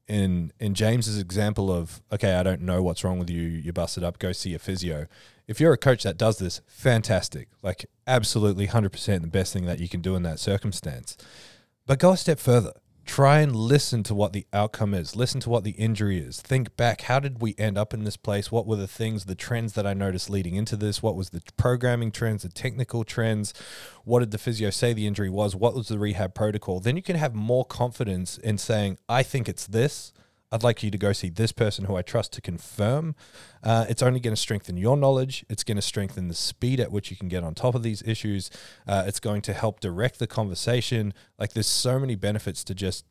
[0.07, 4.05] in in James's example of okay I don't know what's wrong with you you busted
[4.05, 5.07] up go see a physio
[5.49, 9.81] if you're a coach that does this fantastic like absolutely 100% the best thing that
[9.81, 11.17] you can do in that circumstance
[11.87, 12.73] but go a step further
[13.07, 15.17] try and listen to what the outcome is.
[15.17, 16.41] Listen to what the injury is.
[16.41, 18.53] Think back how did we end up in this place?
[18.53, 21.03] What were the things the trends that i noticed leading into this?
[21.03, 23.55] What was the programming trends the technical trends?
[24.05, 25.57] What did the physio say the injury was?
[25.57, 26.81] What was the rehab protocol?
[26.81, 30.13] Then you can have more confidence in saying i think it's this
[30.53, 33.15] I'd like you to go see this person who I trust to confirm.
[33.63, 35.45] Uh, it's only going to strengthen your knowledge.
[35.49, 38.03] It's going to strengthen the speed at which you can get on top of these
[38.03, 38.51] issues.
[38.87, 41.13] Uh, it's going to help direct the conversation.
[41.39, 43.05] Like, there's so many benefits to just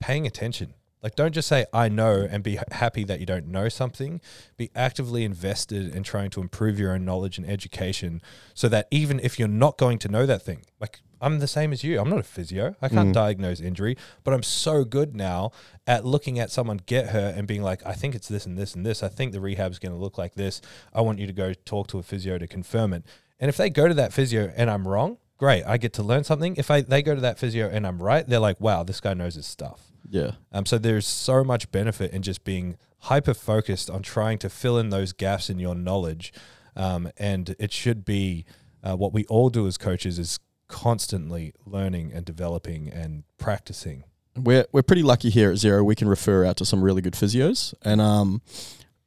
[0.00, 3.68] paying attention Like, don't just say, I know, and be happy that you don't know
[3.68, 4.20] something.
[4.58, 8.20] Be actively invested in trying to improve your own knowledge and education
[8.54, 11.72] so that even if you're not going to know that thing, like, I'm the same
[11.72, 12.00] as you.
[12.00, 12.74] I'm not a physio.
[12.80, 15.52] I can't diagnose injury, but I'm so good now
[15.86, 18.74] at looking at someone get hurt and being like, I think it's this and this
[18.74, 19.02] and this.
[19.02, 20.60] I think the rehab's going to look like this.
[20.94, 23.04] I want you to go talk to a physio to confirm it.
[23.38, 25.64] And if they go to that physio and I'm wrong, great.
[25.64, 26.56] I get to learn something.
[26.56, 29.14] If I they go to that physio and I'm right, they're like, wow, this guy
[29.14, 29.90] knows his stuff.
[30.08, 30.32] Yeah.
[30.52, 34.78] Um, so there's so much benefit in just being hyper focused on trying to fill
[34.78, 36.32] in those gaps in your knowledge,
[36.76, 38.44] um, and it should be
[38.82, 40.38] uh, what we all do as coaches is
[40.70, 44.04] constantly learning and developing and practicing.
[44.36, 45.82] We're we're pretty lucky here at Zero.
[45.84, 48.40] We can refer out to some really good physios, and um,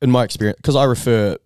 [0.02, 1.38] in my experience, because I refer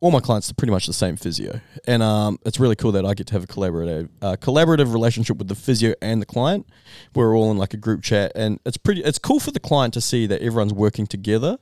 [0.00, 3.04] all my clients to pretty much the same physio, and um, it's really cool that
[3.04, 6.66] I get to have a collaborative uh, collaborative relationship with the physio and the client.
[7.14, 9.02] We're all in like a group chat, and it's pretty.
[9.02, 11.58] It's cool for the client to see that everyone's working together.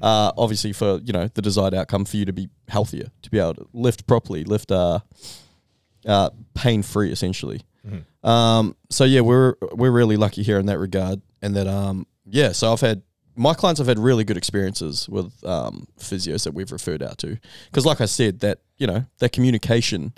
[0.00, 3.38] Uh, obviously, for you know the desired outcome for you to be healthier, to be
[3.38, 5.00] able to lift properly, lift uh,
[6.06, 7.62] uh, pain free, essentially.
[8.22, 12.52] Um, so yeah, we're we're really lucky here in that regard, and that um, yeah.
[12.52, 13.02] So I've had
[13.34, 17.38] my clients have had really good experiences with um, physios that we've referred out to,
[17.70, 20.12] because like I said, that you know that communication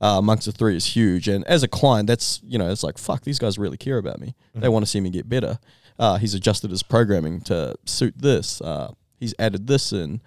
[0.00, 2.96] uh, amongst the three is huge, and as a client, that's you know it's like
[2.96, 4.34] fuck, these guys really care about me.
[4.54, 5.58] They want to see me get better.
[5.98, 8.62] Uh, he's adjusted his programming to suit this.
[8.62, 10.22] Uh, he's added this in.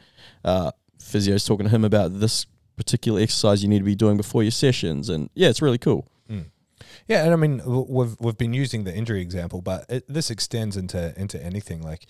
[0.45, 0.69] Uh,
[1.01, 2.45] physio's talking to him about this
[2.75, 6.07] particular exercise you need to be doing before your sessions, and yeah, it's really cool.
[6.29, 6.45] Mm.
[7.07, 10.77] Yeah, and I mean we've we've been using the injury example, but it, this extends
[10.77, 11.81] into into anything.
[11.81, 12.05] Like,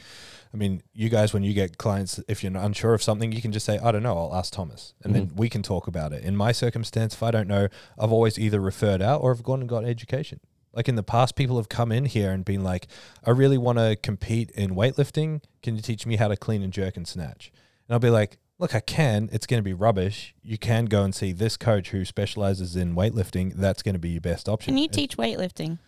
[0.54, 3.52] I mean, you guys when you get clients, if you're unsure of something, you can
[3.52, 5.38] just say, "I don't know." I'll ask Thomas, and then mm-hmm.
[5.38, 6.24] we can talk about it.
[6.24, 9.62] In my circumstance, if I don't know, I've always either referred out or I've gone
[9.62, 10.40] and got education.
[10.74, 12.88] Like in the past, people have come in here and been like,
[13.24, 15.42] "I really want to compete in weightlifting.
[15.62, 17.52] Can you teach me how to clean and jerk and snatch?"
[17.88, 19.30] And I'll be like, look, I can.
[19.32, 20.34] It's going to be rubbish.
[20.42, 23.54] You can go and see this coach who specializes in weightlifting.
[23.56, 24.74] That's going to be your best option.
[24.74, 25.80] Can you teach weightlifting?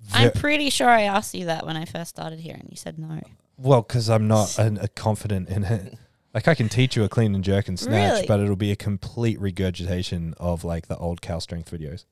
[0.00, 2.76] ve- I'm pretty sure I asked you that when I first started here, and you
[2.76, 3.20] said no.
[3.56, 5.98] well, because I'm not an, a confident in it.
[6.34, 8.26] Like I can teach you a clean and jerk and snatch, Really?
[8.26, 12.04] but it'll be a complete regurgitation of like the old Cal Strength videos.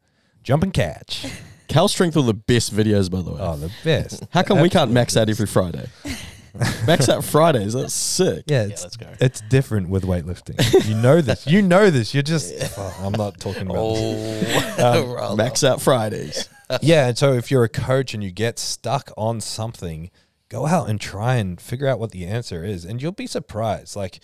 [0.42, 1.26] Jump and catch.
[1.68, 3.38] Cal Strength are the best videos, by the way.
[3.40, 4.24] Oh, the best.
[4.30, 5.88] How come we can't Absolute max out every Friday?
[6.86, 7.72] max out Fridays.
[7.72, 8.44] That's sick.
[8.46, 9.08] Yeah, Yeah, it's, let's go.
[9.20, 10.88] it's different with weightlifting.
[10.88, 11.46] you know this.
[11.46, 12.14] You know this.
[12.14, 12.54] You're just.
[12.78, 14.78] oh, I'm not talking about this.
[14.78, 16.48] Oh, um, roll Max out Fridays.
[16.80, 20.10] yeah, and so if you're a coach and you get stuck on something,
[20.48, 23.96] go out and try and figure out what the answer is, and you'll be surprised.
[23.96, 24.20] Like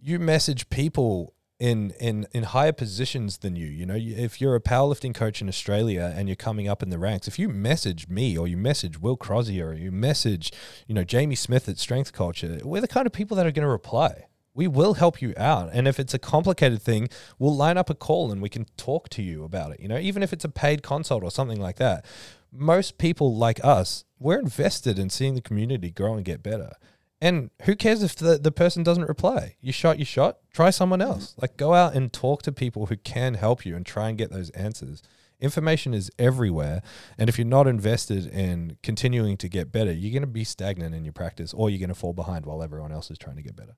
[0.00, 3.66] you message people in in in higher positions than you.
[3.66, 6.98] You know, if you're a powerlifting coach in Australia and you're coming up in the
[6.98, 10.52] ranks, if you message me or you message Will Crozier or you message,
[10.86, 13.64] you know, Jamie Smith at Strength Culture, we're the kind of people that are going
[13.64, 14.26] to reply.
[14.54, 15.70] We will help you out.
[15.72, 19.10] And if it's a complicated thing, we'll line up a call and we can talk
[19.10, 19.80] to you about it.
[19.80, 22.04] You know, even if it's a paid consult or something like that.
[22.50, 26.72] Most people like us, we're invested in seeing the community grow and get better.
[27.20, 29.56] And who cares if the, the person doesn't reply?
[29.60, 31.34] You shot your shot, try someone else.
[31.40, 34.30] Like go out and talk to people who can help you and try and get
[34.30, 35.02] those answers.
[35.40, 36.82] Information is everywhere.
[37.18, 40.94] And if you're not invested in continuing to get better, you're going to be stagnant
[40.94, 43.42] in your practice or you're going to fall behind while everyone else is trying to
[43.42, 43.76] get better.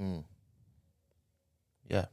[0.00, 0.24] Mm.
[1.88, 2.06] Yeah.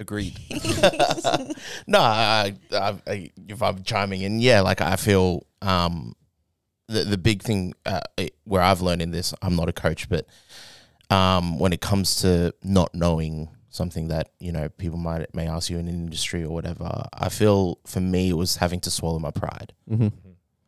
[0.00, 0.36] Agreed.
[1.86, 6.14] no, I, I, I, if I'm chiming in, yeah, like I feel um,
[6.90, 10.08] the the big thing uh, it- where I've learned in this, I'm not a coach,
[10.08, 10.26] but
[11.10, 15.70] um, when it comes to not knowing something that you know people might may ask
[15.70, 19.18] you in an industry or whatever, I feel for me it was having to swallow
[19.18, 19.72] my pride.
[19.90, 20.08] Mm-hmm.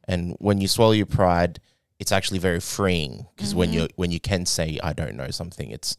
[0.08, 1.60] And when you swallow your pride,
[1.98, 5.70] it's actually very freeing because when you when you can say I don't know something,
[5.70, 5.96] it's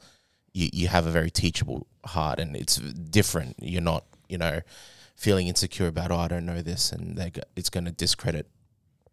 [0.54, 3.56] you, you have a very teachable heart and it's different.
[3.60, 4.62] You're not you know
[5.16, 8.48] feeling insecure about oh I don't know this and they it's going to discredit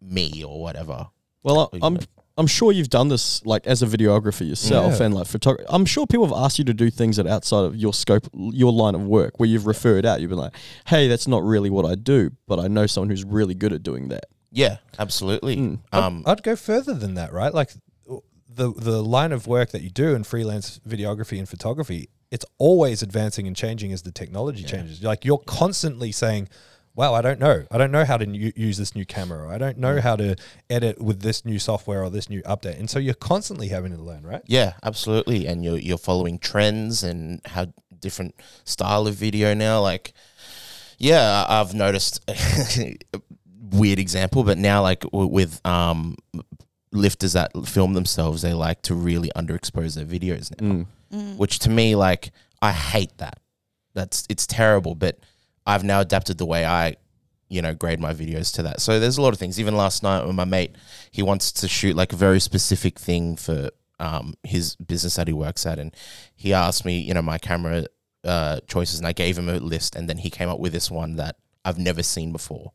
[0.01, 1.07] me or whatever.
[1.43, 1.99] Well, I- I'm.
[2.37, 5.05] I'm sure you've done this like as a videographer yourself Yeah.
[5.07, 5.65] and like photography.
[5.69, 8.71] I'm sure people have asked you to do things that outside of your scope, your
[8.71, 10.21] line of work, where you've referred out.
[10.21, 10.55] You've been like,
[10.87, 13.83] "Hey, that's not really what I do, but I know someone who's really good at
[13.83, 15.57] doing that." Yeah, absolutely.
[15.57, 15.79] Mm.
[15.91, 17.53] Um, I'd go further than that, right?
[17.53, 17.71] Like
[18.47, 23.03] the the line of work that you do in freelance videography and photography, it's always
[23.03, 25.03] advancing and changing as the technology changes.
[25.03, 26.47] Like you're constantly saying,
[26.95, 27.65] "Wow, I don't know.
[27.71, 29.47] I don't know how to u- use this new camera.
[29.47, 30.35] Or I don't know how to
[30.69, 34.01] edit with this new software or this new update." And so you're constantly having to
[34.01, 34.41] learn, right?
[34.45, 35.47] Yeah, absolutely.
[35.47, 37.67] And you're you're following trends and how
[37.99, 38.35] different
[38.65, 39.81] style of video now.
[39.81, 40.13] Like,
[40.97, 42.19] yeah, I- I've noticed
[43.71, 46.17] weird example, but now like w- with um
[46.91, 50.67] lifters that film themselves, they like to really underexpose their videos now.
[50.67, 50.85] Mm.
[51.13, 51.37] Mm.
[51.37, 52.31] Which to me, like,
[52.61, 53.39] I hate that.
[53.93, 55.19] That's it's terrible, but
[55.71, 56.95] I've now adapted the way I,
[57.49, 58.81] you know, grade my videos to that.
[58.81, 59.59] So there's a lot of things.
[59.59, 60.75] Even last night with my mate,
[61.11, 63.69] he wants to shoot like a very specific thing for
[63.99, 65.95] um, his business that he works at, and
[66.35, 67.85] he asked me, you know, my camera
[68.23, 70.89] uh, choices, and I gave him a list, and then he came up with this
[70.89, 72.71] one that I've never seen before,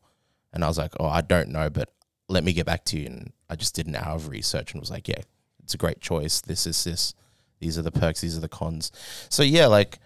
[0.53, 1.91] and I was like, oh, I don't know, but
[2.29, 4.79] let me get back to you, and I just did an hour of research and
[4.79, 5.21] was like, yeah,
[5.63, 6.41] it's a great choice.
[6.41, 7.13] This is this.
[7.59, 8.21] These are the perks.
[8.21, 8.91] These are the cons.
[9.29, 9.99] So yeah, like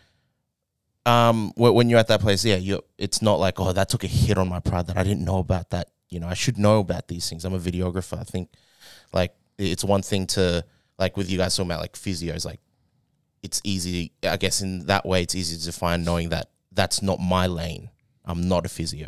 [1.06, 4.08] um when you're at that place yeah you it's not like oh that took a
[4.08, 6.80] hit on my pride that i didn't know about that you know i should know
[6.80, 7.44] about these things.
[7.44, 8.20] I'm a videographer.
[8.20, 8.50] I think
[9.14, 10.64] like it's one thing to
[11.00, 12.60] like with you guys talking about like physios like
[13.42, 17.20] it's easy i guess in that way it's easy to define knowing that that's not
[17.20, 17.90] my lane.
[18.24, 19.08] I'm not a physio.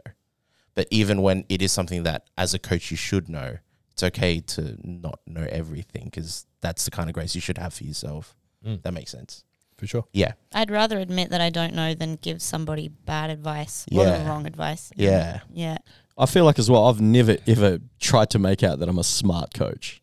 [0.76, 3.58] But even when it is something that as a coach you should know
[3.92, 7.74] it's okay to not know everything because that's the kind of grace you should have
[7.76, 8.36] for yourself.
[8.66, 8.82] Mm.
[8.84, 9.44] that makes sense
[9.84, 10.06] For sure.
[10.14, 14.26] yeah I'd rather admit that I don't know than give somebody bad advice or Yeah.
[14.30, 14.92] wrong advice.
[14.96, 15.78] yeah Yeah.
[16.18, 16.86] I feel like as well.
[16.86, 20.02] I've never ever tried to make out that I'm a smart coach.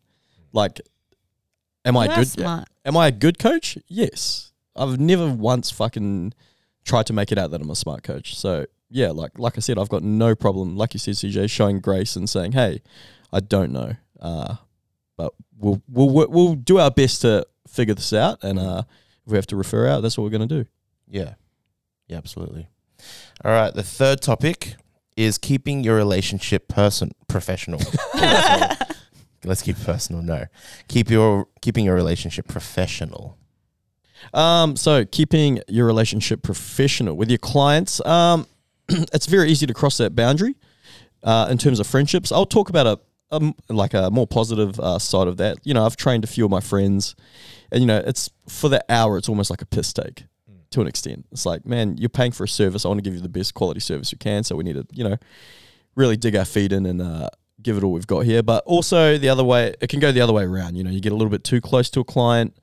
[0.53, 0.81] Like,
[1.85, 2.27] am I You are good?
[2.27, 2.67] smart.
[2.85, 3.77] Am I a good coach?
[3.87, 4.51] Yes.
[4.75, 6.33] I've never once fucking
[6.83, 8.35] tried to make it out that I'm a smart coach.
[8.35, 10.75] So yeah, like like I said, I've got no problem.
[10.77, 12.81] Like you said, CJ, showing grace and saying, "Hey,
[13.33, 14.55] I don't know," uh,
[15.17, 18.43] but we'll we'll we'll we'll do our best to figure this out.
[18.43, 18.83] And uh,
[19.31, 20.65] if we have to refer out, that's what we're gonna do.
[21.07, 21.35] Yeah.
[22.07, 22.67] Yeah, absolutely.
[23.45, 23.73] All right.
[23.73, 24.75] The third topic
[25.15, 27.79] is keeping your relationship person professional.
[29.43, 30.21] Let's keep it personal.
[30.21, 30.45] No.
[30.89, 33.37] Keep your keeping your relationship professional.
[34.33, 38.45] Um, so keeping your relationship professional with your clients, um,
[38.89, 40.55] it's very easy to cross that boundary.
[41.23, 42.99] Uh, in terms of friendships, I'll talk about a,
[43.31, 45.57] a like a more positive uh, side of that.
[45.63, 47.15] You know, I've trained a few of my friends,
[47.71, 50.25] and you know, it's for the hour, it's almost like a piss take
[50.71, 51.25] to an extent.
[51.31, 52.85] It's like, man, you're paying for a service.
[52.85, 54.43] I want to give you the best quality service you can.
[54.43, 55.17] So we need to, you know,
[55.95, 57.29] really dig our feet in and uh,
[57.61, 58.41] give it all we've got here.
[58.41, 60.75] But also the other way, it can go the other way around.
[60.75, 62.55] You know, you get a little bit too close to a client.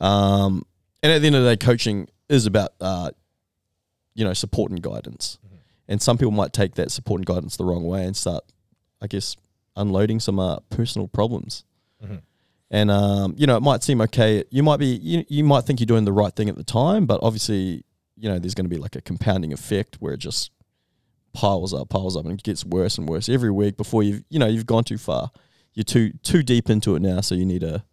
[0.00, 0.64] Um,
[1.02, 3.10] and at the end of the day, coaching is about, uh,
[4.14, 5.38] you know, support and guidance.
[5.86, 8.44] And some people might take that support and guidance the wrong way and start,
[9.02, 9.36] I guess,
[9.80, 11.64] unloading some uh, personal problems.
[12.04, 12.20] Mhm.
[12.70, 14.44] And um, you know, it might seem okay.
[14.50, 17.04] You might be, you, you might think you're doing the right thing at the time,
[17.06, 17.84] but obviously,
[18.16, 20.50] you know, there's going to be like a compounding effect where it just
[21.32, 24.38] piles up, piles up, and it gets worse and worse every week before you've, you
[24.38, 25.30] know, you've gone too far.
[25.74, 27.84] You're too too deep into it now, so you need a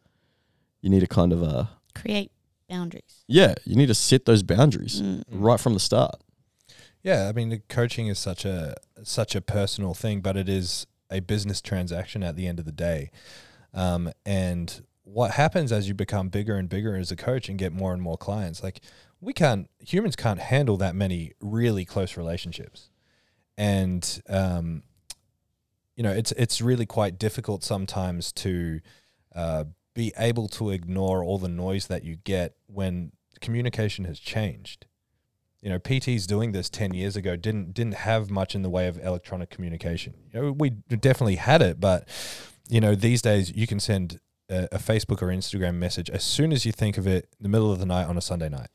[0.81, 2.31] you need to kind of a Create
[2.69, 3.23] boundaries.
[3.27, 5.23] yeah, you need to set those boundaries Mm.
[5.31, 6.15] right from the start.
[7.03, 10.85] Yeah, I mean, the coaching is such a such a personal thing, but it is
[11.11, 13.11] a business transaction at the end of the day.
[13.73, 17.71] Um, and what happens as you become bigger and bigger as a coach and get
[17.71, 18.81] more and more clients, like
[19.21, 22.89] we can't humans can't handle that many really close relationships,
[23.57, 24.83] and um,
[25.95, 28.81] you know, it's it's really quite difficult sometimes to
[29.35, 34.86] uh, be able to ignore all the noise that you get when communication has changed
[35.61, 38.87] you know, PTs doing this ten years ago didn't didn't have much in the way
[38.87, 40.13] of electronic communication.
[40.33, 42.07] You know, we definitely had it, but
[42.69, 46.51] you know, these days you can send a, a Facebook or Instagram message as soon
[46.51, 48.69] as you think of it in the middle of the night on a Sunday night.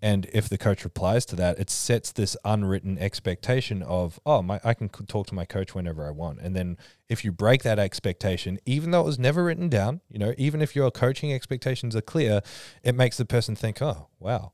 [0.00, 4.60] And if the coach replies to that, it sets this unwritten expectation of, oh, my,
[4.62, 6.40] I can talk to my coach whenever I want.
[6.40, 6.78] And then
[7.08, 10.62] if you break that expectation, even though it was never written down, you know, even
[10.62, 12.42] if your coaching expectations are clear,
[12.84, 14.52] it makes the person think, oh, wow,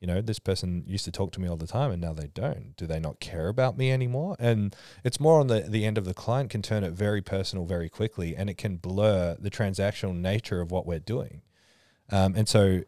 [0.00, 2.26] you know, this person used to talk to me all the time and now they
[2.26, 2.76] don't.
[2.76, 4.36] Do they not care about me anymore?
[4.38, 7.64] And it's more on the, the end of the client can turn it very personal
[7.64, 11.40] very quickly and it can blur the transactional nature of what we're doing.
[12.10, 12.82] Um, and so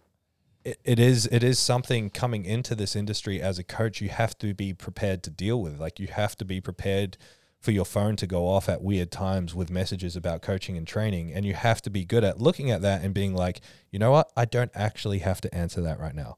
[0.65, 4.37] it, it is it is something coming into this industry as a coach you have
[4.39, 5.81] to be prepared to deal with.
[5.81, 7.17] Like you have to be prepared
[7.59, 11.33] for your phone to go off at weird times with messages about coaching and training
[11.33, 14.11] and you have to be good at looking at that and being like, "You know
[14.11, 14.31] what?
[14.37, 16.37] I don't actually have to answer that right now."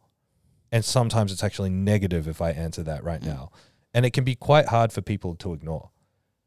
[0.73, 3.51] And sometimes it's actually negative if I answer that right now.
[3.93, 5.91] And it can be quite hard for people to ignore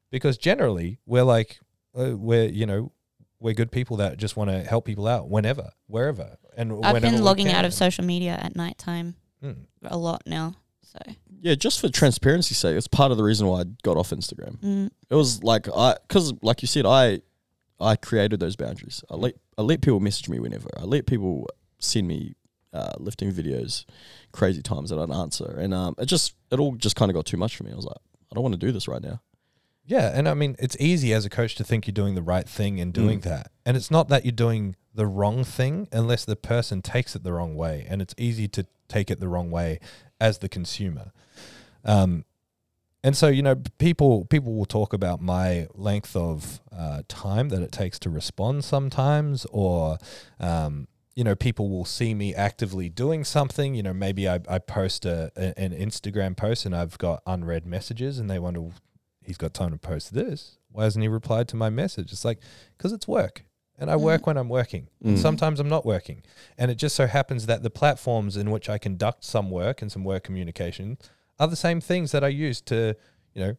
[0.09, 1.59] because generally we're like,
[1.97, 2.91] uh, we're, you know,
[3.39, 6.37] we're good people that just want to help people out whenever, wherever.
[6.55, 9.65] And I've whenever been logging out of social media at nighttime Mm.
[9.83, 10.55] a lot now.
[10.83, 10.99] So
[11.41, 14.57] Yeah, just for transparency's sake, it's part of the reason why I got off Instagram.
[14.61, 17.19] mm, It was like I, because like you said, I,
[17.77, 19.03] I created those boundaries.
[19.11, 20.69] I let I let people message me whenever.
[20.77, 21.49] I let people
[21.79, 22.35] send me
[22.73, 23.85] uh, lifting videos,
[24.31, 27.25] crazy times that I'd answer, and um, it just it all just kind of got
[27.25, 27.71] too much for me.
[27.71, 27.97] I was like,
[28.31, 29.21] I don't want to do this right now.
[29.85, 32.47] Yeah, and I mean it's easy as a coach to think you're doing the right
[32.47, 33.23] thing in doing Mm.
[33.23, 33.51] that.
[33.65, 37.33] And it's not that you're doing the wrong thing unless the person takes it the
[37.33, 37.85] wrong way.
[37.89, 39.79] And it's easy to take it the wrong way
[40.21, 41.11] as the consumer.
[41.83, 42.23] Um
[43.05, 47.61] and so, you know, people people will talk about my length of uh, time that
[47.61, 49.97] it takes to respond sometimes, or
[50.39, 53.75] um, you know, people will see me actively doing something.
[53.75, 57.65] You know, maybe I, I post a, a an Instagram post and I've got unread
[57.65, 58.61] messages, and they wonder,
[59.23, 60.57] he's got time to post this.
[60.71, 62.11] Why hasn't he replied to my message?
[62.11, 62.39] It's like
[62.77, 63.45] because it's work,
[63.77, 64.87] and I work when I'm working.
[65.03, 65.21] And Mm.
[65.21, 66.23] sometimes I'm not working,
[66.57, 69.91] and it just so happens that the platforms in which I conduct some work and
[69.91, 70.97] some work communication
[71.39, 72.95] are the same things that I use to,
[73.35, 73.55] you know,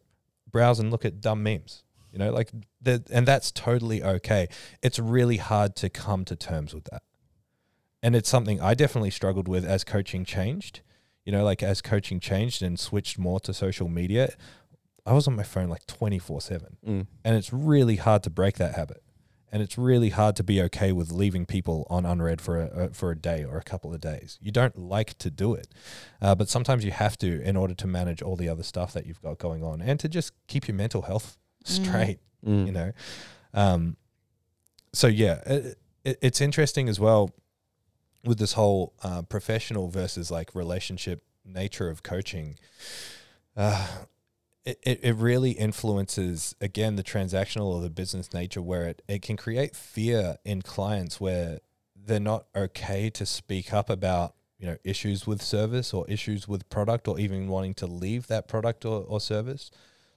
[0.51, 1.83] browse and look at dumb memes.
[2.11, 2.49] You know, like
[2.81, 4.47] that, and that's totally okay.
[4.81, 7.03] It's really hard to come to terms with that,
[8.05, 10.81] and it's something I definitely struggled with as coaching changed.
[11.25, 14.33] You know, like as coaching changed and switched more to social media,
[15.07, 17.07] I was on my phone like twenty four seven, Mm.
[17.25, 19.01] and it's really hard to break that habit.
[19.51, 22.89] And it's really hard to be okay with leaving people on unread for a, a
[22.89, 24.37] for a day or a couple of days.
[24.41, 25.67] You don't like to do it,
[26.21, 29.05] uh, but sometimes you have to in order to manage all the other stuff that
[29.07, 32.19] you've got going on and to just keep your mental health straight.
[32.45, 32.65] Mm.
[32.67, 32.91] You know,
[33.53, 33.97] um,
[34.93, 37.31] so yeah, it, it, it's interesting as well
[38.25, 42.57] with this whole uh, professional versus like relationship nature of coaching.
[43.55, 43.87] Uh,
[44.65, 49.37] it, it, really influences again the transactional or the business nature where it, it can
[49.37, 51.59] create fear in clients where
[51.95, 56.67] they're not okay to speak up about you know issues with service or issues with
[56.69, 59.69] product or even wanting to leave that product or, or service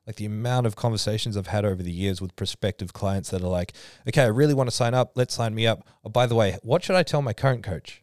[0.09, 3.49] like the amount of conversations I've had over the years with prospective clients that are
[3.49, 3.75] like,
[4.09, 5.13] okay, I really want to sign up.
[5.15, 5.87] Let's sign me up.
[6.03, 8.03] Oh, by the way, what should I tell my current coach?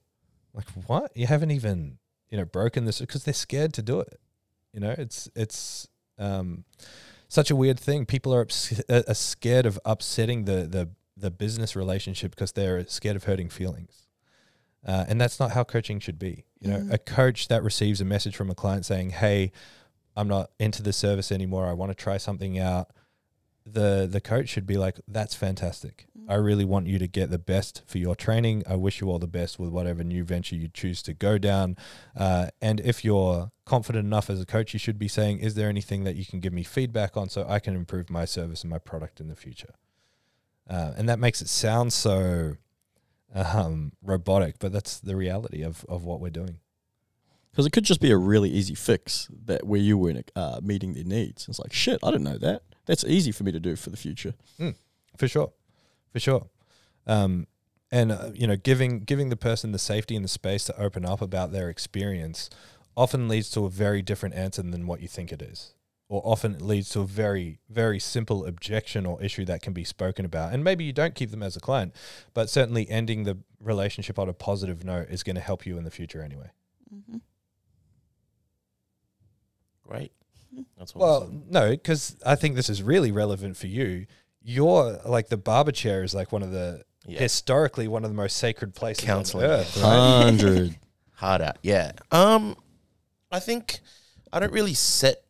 [0.53, 1.12] Like, what?
[1.18, 1.97] You haven't even,
[2.30, 4.20] you know, broken this because they're scared to do it.
[4.72, 5.88] You know, it's, it's,
[6.20, 6.64] um,
[7.28, 8.06] such a weird thing.
[8.06, 12.86] People are, ups- uh, are scared of upsetting the, the, the business relationship because they're
[12.86, 14.06] scared of hurting feelings.
[14.86, 16.45] Uh, and that's not how coaching should be.
[16.60, 16.93] You know, Mhm.
[16.93, 19.51] a coach that receives a message from a client saying, "Hey,
[20.16, 21.68] I'm not into the service anymore.
[21.68, 22.91] I want to try something out."
[23.66, 26.07] The the coach should be like, "That's fantastic.
[26.28, 28.63] I really want you to get the best for your training.
[28.68, 31.78] I wish you all the best with whatever new venture you choose to go down.
[32.16, 35.70] Uh, and if you're confident enough as a coach, you should be saying, "Is there
[35.70, 38.70] anything that you can give me feedback on so I can improve my service and
[38.70, 39.74] my product in the future?"
[40.70, 42.57] Uh, and that makes it sound so
[43.36, 46.59] um, robotic, but that's the reality of, of what we're doing.
[47.56, 50.93] Because it could just be a really easy fix that where you weren't uh, meeting
[50.93, 51.47] their needs.
[51.47, 52.64] It's like, shit, I didn't know that.
[52.86, 54.34] That's easy for me to do for the future.
[55.16, 55.53] For sure,
[56.12, 56.47] for sure.
[57.08, 57.47] Um,
[57.91, 61.06] and uh, you know, giving giving the person the safety and the space to open
[61.06, 62.49] up about their experience
[62.97, 65.76] often leads to a very different answer than what you think it is,
[66.10, 69.86] or often it leads to a very very simple objection or issue that can be
[69.86, 70.51] spoken about.
[70.53, 71.95] And maybe you don't keep them as a client,
[72.34, 75.86] but certainly ending the relationship on a positive note is going to help you in
[75.86, 76.49] the future anyway.
[76.93, 77.22] Mhm.
[79.88, 80.12] Great.
[80.78, 81.44] That's Well, awesome.
[81.50, 84.06] no, because I think this is really relevant for you.
[84.42, 87.20] You're like the barber chair is like one of the yeah.
[87.20, 89.46] historically one of the most sacred places Counseling.
[89.46, 89.78] on earth.
[89.78, 90.24] Right?
[90.24, 90.76] Hundred.
[91.16, 91.58] hard out.
[91.62, 91.92] Yeah.
[92.12, 92.56] Um,
[93.32, 93.80] I think
[94.32, 95.24] I don't really set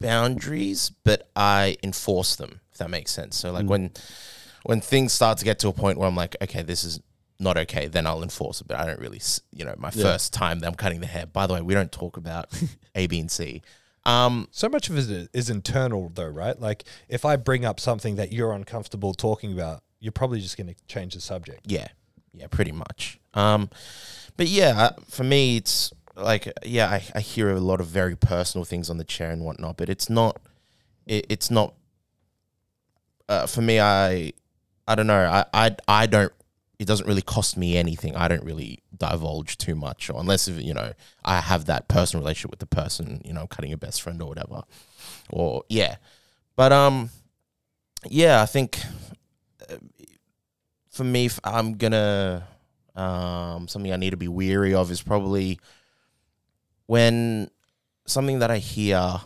[0.00, 2.60] boundaries, but I enforce them.
[2.72, 3.36] If that makes sense.
[3.36, 3.68] So like Mm.
[3.68, 3.90] when
[4.64, 7.00] when things start to get to a point where I'm like, okay, this is
[7.38, 8.68] not okay, then I'll enforce it.
[8.68, 9.20] But I don't really,
[9.52, 10.02] you know, my Yeah.
[10.04, 11.26] first time that I'm cutting the hair.
[11.26, 12.46] By the way, we don't talk about
[12.94, 13.62] A, B, and C.
[14.04, 16.58] Um, So much of it is internal, though, right?
[16.60, 20.66] Like if I bring up something that you're uncomfortable talking about, you're probably just going
[20.68, 21.60] to change the subject.
[21.66, 21.86] Yeah,
[22.34, 23.20] yeah, pretty much.
[23.34, 23.70] Um,
[24.36, 28.64] but yeah, for me, it's like yeah, I, I hear a lot of very personal
[28.64, 30.40] things on the chair and whatnot, but it's not,
[31.06, 31.74] it, it's not.
[33.28, 34.32] Uh, for me, I,
[34.86, 35.24] I don't know.
[35.24, 36.32] I, I, I don't.
[36.82, 38.16] It doesn't really cost me anything.
[38.16, 40.92] I don't really divulge too much, or unless if, you know
[41.24, 43.22] I have that personal relationship with the person.
[43.24, 44.62] You know, cutting a best friend or whatever,
[45.30, 45.96] or yeah.
[46.56, 47.10] But um,
[48.08, 48.78] yeah, I think
[49.70, 49.76] uh,
[50.90, 52.46] for me, if I'm gonna
[52.94, 55.60] um, something I need to be weary of is probably
[56.86, 57.48] when
[58.06, 59.20] something that I hear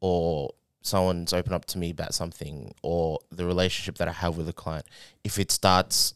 [0.00, 4.48] or someone's open up to me about something or the relationship that I have with
[4.48, 4.86] a client,
[5.22, 6.14] if it starts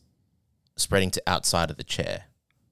[0.77, 2.25] spreading to outside of the chair,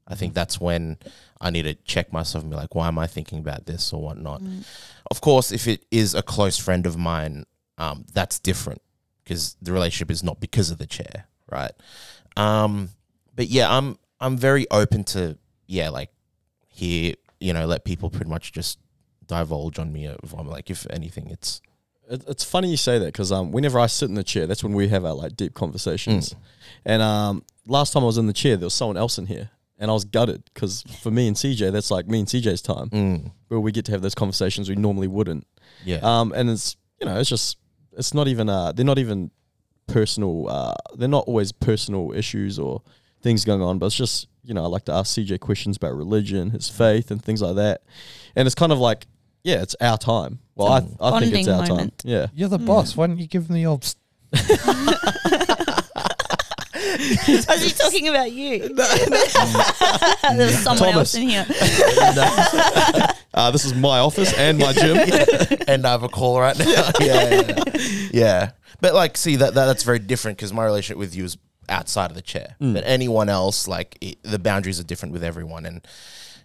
[0.07, 0.99] I think that's when
[1.41, 4.03] I need to check myself and be like, why am I thinking about this or
[4.03, 4.43] whatnot?
[4.43, 4.67] Mm.
[5.11, 7.45] Of course, if it is a close friend of mine,
[7.79, 8.83] um, that's different
[9.25, 11.73] because the relationship is not because of the chair, right?
[12.37, 12.91] Um,
[13.35, 16.11] but yeah, I'm I'm very open to yeah, like
[16.69, 18.79] hear you know let people pretty much just
[19.27, 20.07] divulge on me.
[20.07, 21.63] If I'm like, if anything, it's
[22.11, 24.63] it, it's funny you say that because um, whenever I sit in the chair, that's
[24.65, 26.35] when we have our like deep conversations.
[26.85, 29.51] And um, last time I was in the chair, there was someone else in here,
[29.79, 32.91] and I was gutted because for me and CJ, that's like me and CJ's time
[32.91, 33.33] Mm.
[33.49, 35.47] where we get to have those conversations we normally wouldn't.
[35.85, 35.99] Yeah.
[36.03, 37.57] Um, and it's you know, it's just
[37.97, 39.31] it's not even uh, they're not even
[39.87, 40.49] personal.
[40.49, 42.83] Uh, they're not always personal issues or
[43.23, 45.95] things going on, but it's just you know, I like to ask CJ questions about
[45.95, 47.83] religion, his faith, and things like that.
[48.35, 49.07] And it's kind of like,
[49.43, 50.41] yeah, it's our time.
[50.55, 51.99] Well, I, I think it's bonding our moment.
[51.99, 52.11] time.
[52.11, 52.26] Yeah.
[52.34, 52.66] You're the hmm.
[52.66, 52.97] boss.
[52.97, 53.84] Why don't you give them the old?
[53.84, 53.97] st-
[57.49, 58.59] Was he talking about you?
[58.74, 58.93] There's
[59.32, 60.62] mm.
[60.62, 60.97] someone Thomas.
[60.97, 61.47] else in here.
[63.32, 64.97] Uh, this is my office and my gym.
[65.68, 66.64] and I have a call right now.
[66.66, 68.09] yeah, yeah, yeah.
[68.12, 68.51] Yeah.
[68.80, 71.38] But like, see that, that that's very different because my relationship with you is
[71.68, 72.57] outside of the chair.
[72.61, 72.74] Mm.
[72.74, 75.86] But anyone else, like, it, the boundaries are different with everyone, and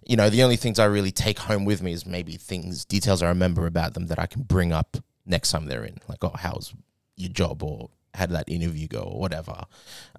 [0.05, 3.21] you know, the only things I really take home with me is maybe things, details
[3.23, 6.33] I remember about them that I can bring up next time they're in, like, oh,
[6.35, 6.73] how's
[7.17, 9.63] your job or how did that interview go or whatever.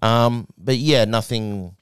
[0.03, 1.77] Um, but yeah, nothing.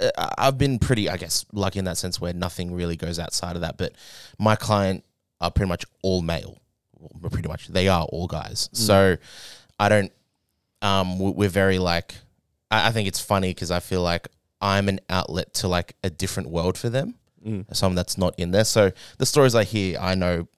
[0.00, 3.56] uh, I've been pretty, I guess, lucky in that sense where nothing really goes outside
[3.56, 3.76] of that.
[3.78, 3.94] But
[4.38, 5.04] my client
[5.40, 6.58] are pretty much all male.
[6.98, 8.68] Well, pretty much, they are all guys.
[8.72, 9.16] So
[9.78, 10.12] I don't.
[10.82, 12.14] Um, we- we're very like.
[12.70, 14.28] I think it's funny because I feel like
[14.60, 17.14] I'm an outlet to like a different world for them.
[17.72, 18.64] Someone that's not in there.
[18.64, 20.48] So the stories I hear, I know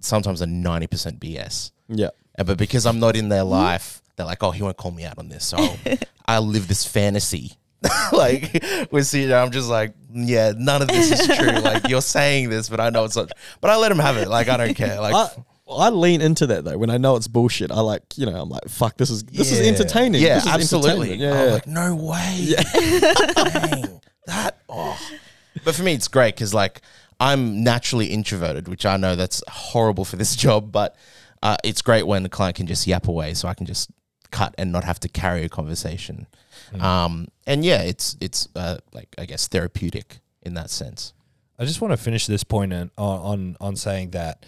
[0.00, 1.70] sometimes are ninety percent BS.
[1.88, 2.10] Yeah.
[2.38, 5.04] Uh, But because I'm not in their life, they're like, oh, he won't call me
[5.04, 5.44] out on this.
[5.44, 5.56] So
[6.26, 7.52] I live this fantasy.
[8.12, 8.52] like
[8.90, 11.50] with CJ, I'm just like, yeah, none of this is true.
[11.60, 13.30] Like you're saying this, but I know it's not.
[13.60, 14.28] But I let him have it.
[14.28, 14.98] Like I don't care.
[15.00, 15.28] Like I,
[15.68, 17.70] I lean into that though when I know it's bullshit.
[17.70, 20.22] I like you know I'm like fuck this is this is entertaining.
[20.22, 21.12] yeah, This is absolutely.
[21.14, 21.52] I'm Yeah, yeah.
[21.52, 22.54] like, no way.
[23.34, 24.58] Dang, that.
[24.68, 24.98] Oh.
[25.64, 26.82] But for me, it's great because like
[27.20, 30.96] I'm naturally introverted, which I know that's horrible for this job, but
[31.42, 33.90] uh, it's great when the client can just yap away, so I can just
[34.30, 36.26] cut and not have to carry a conversation.
[36.80, 41.12] Um, and yeah, it's it's uh, like I guess therapeutic in that sense.
[41.58, 44.44] I just want to finish this point on on on saying that,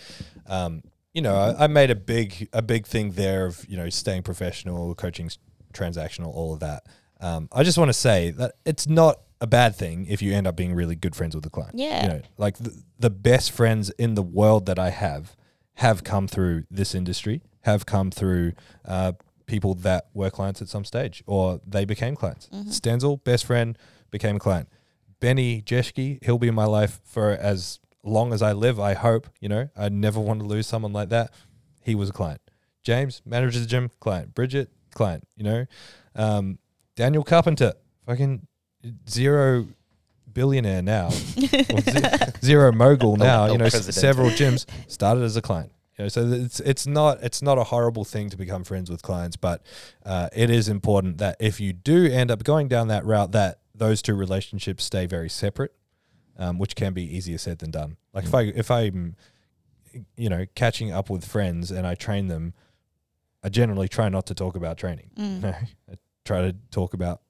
[0.46, 0.82] um,
[1.14, 4.22] you know, I, I made a big a big thing there of you know staying
[4.22, 5.30] professional, coaching
[5.72, 6.84] transactional, all of that.
[7.20, 10.46] Um, I just want to say that it's not a bad thing if you end
[10.46, 11.74] up being really good friends with the client.
[11.74, 12.02] Yeah.
[12.02, 15.36] you know, like the, the best friends in the world that I have
[15.74, 18.52] have come through this industry, have come through.
[18.84, 19.12] Uh,
[19.46, 22.48] People that were clients at some stage, or they became clients.
[22.48, 23.78] Stenzel, best friend,
[24.10, 24.68] became a client.
[25.20, 29.28] Benny Jeschke, he'll be in my life for as long as I live, I hope.
[29.38, 31.30] You know, I never want to lose someone like that.
[31.84, 32.40] He was a client.
[32.82, 34.34] James, manager of the gym, client.
[34.34, 35.66] Bridget, client, you know.
[36.16, 36.58] Um,
[36.96, 37.74] Daniel Carpenter,
[38.04, 38.48] fucking
[39.08, 39.66] zero
[40.32, 41.10] billionaire now.
[41.70, 41.80] Or
[42.42, 45.72] zero mogul now, El you know, s- several gyms started as a client.
[45.98, 49.00] You know, so it's it's not it's not a horrible thing to become friends with
[49.02, 49.62] clients, but
[50.04, 53.60] uh, it is important that if you do end up going down that route, that
[53.74, 55.72] those two relationships stay very separate,
[56.38, 57.96] um, which can be easier said than done.
[58.12, 59.16] Like if I if I'm,
[60.16, 62.52] you know, catching up with friends and I train them,
[63.42, 65.10] I generally try not to talk about training.
[65.16, 65.34] Mm.
[65.34, 65.54] You know,
[65.90, 65.94] I
[66.26, 67.22] try to talk about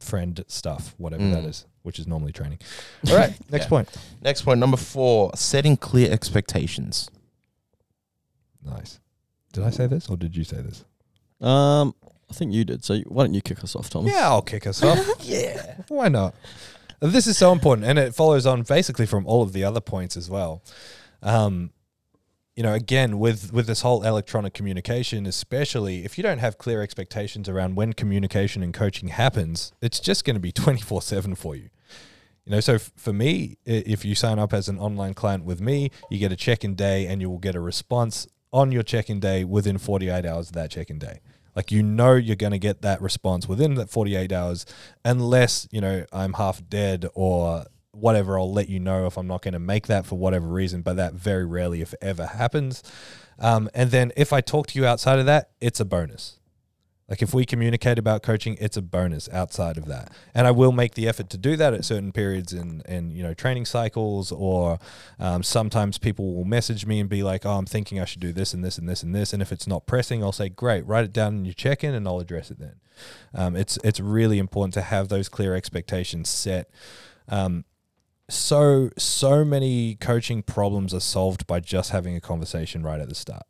[0.00, 1.48] friend stuff, whatever that Mm.
[1.48, 2.58] is, which is normally training.
[3.08, 3.68] All right, next Yeah.
[3.68, 3.88] point.
[4.22, 7.10] Next point, number four: setting clear expectations.
[8.64, 8.98] Nice.
[9.52, 10.84] Did I say this or did you say this?
[11.40, 11.94] Um,
[12.30, 12.84] I think you did.
[12.84, 14.12] So why don't you kick us off, Thomas?
[14.12, 14.98] Yeah, I'll kick us off.
[15.22, 15.76] yeah.
[15.88, 16.34] Why not?
[17.00, 20.16] This is so important, and it follows on basically from all of the other points
[20.18, 20.62] as well.
[21.22, 21.70] Um,
[22.60, 26.82] you know, again, with with this whole electronic communication, especially if you don't have clear
[26.82, 31.34] expectations around when communication and coaching happens, it's just going to be twenty four seven
[31.34, 31.70] for you.
[32.44, 35.62] You know, so f- for me, if you sign up as an online client with
[35.62, 39.20] me, you get a check-in day, and you will get a response on your check-in
[39.20, 41.20] day within forty eight hours of that check-in day.
[41.56, 44.66] Like you know you're going to get that response within that 48 hours
[45.02, 47.64] unless, you know, I'm half dead or
[48.00, 50.82] whatever, I'll let you know if I'm not going to make that for whatever reason,
[50.82, 52.82] but that very rarely if ever happens.
[53.38, 56.40] Um, and then if I talk to you outside of that, it's a bonus.
[57.10, 60.12] Like if we communicate about coaching, it's a bonus outside of that.
[60.32, 63.24] And I will make the effort to do that at certain periods in, in you
[63.24, 64.78] know, training cycles or
[65.18, 68.32] um, sometimes people will message me and be like, oh, I'm thinking I should do
[68.32, 69.32] this and this and this and this.
[69.32, 72.06] And if it's not pressing, I'll say, great, write it down in your check-in and
[72.06, 72.76] I'll address it then.
[73.34, 76.70] Um, it's, it's really important to have those clear expectations set.
[77.28, 77.64] Um,
[78.30, 83.14] so, so many coaching problems are solved by just having a conversation right at the
[83.14, 83.42] start.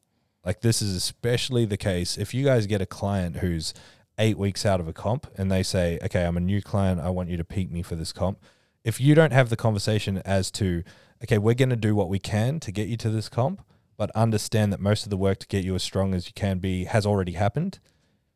[0.45, 3.75] Like this is especially the case if you guys get a client who's
[4.19, 7.01] eight weeks out of a comp and they say, okay, I'm a new client.
[7.01, 8.39] I want you to peak me for this comp.
[8.85, 10.83] If you don't have the conversation as to,
[11.23, 13.63] okay, we're going to do what we can to get you to this comp,
[13.97, 16.59] but understand that most of the work to get you as strong as you can
[16.59, 17.79] be has already happened.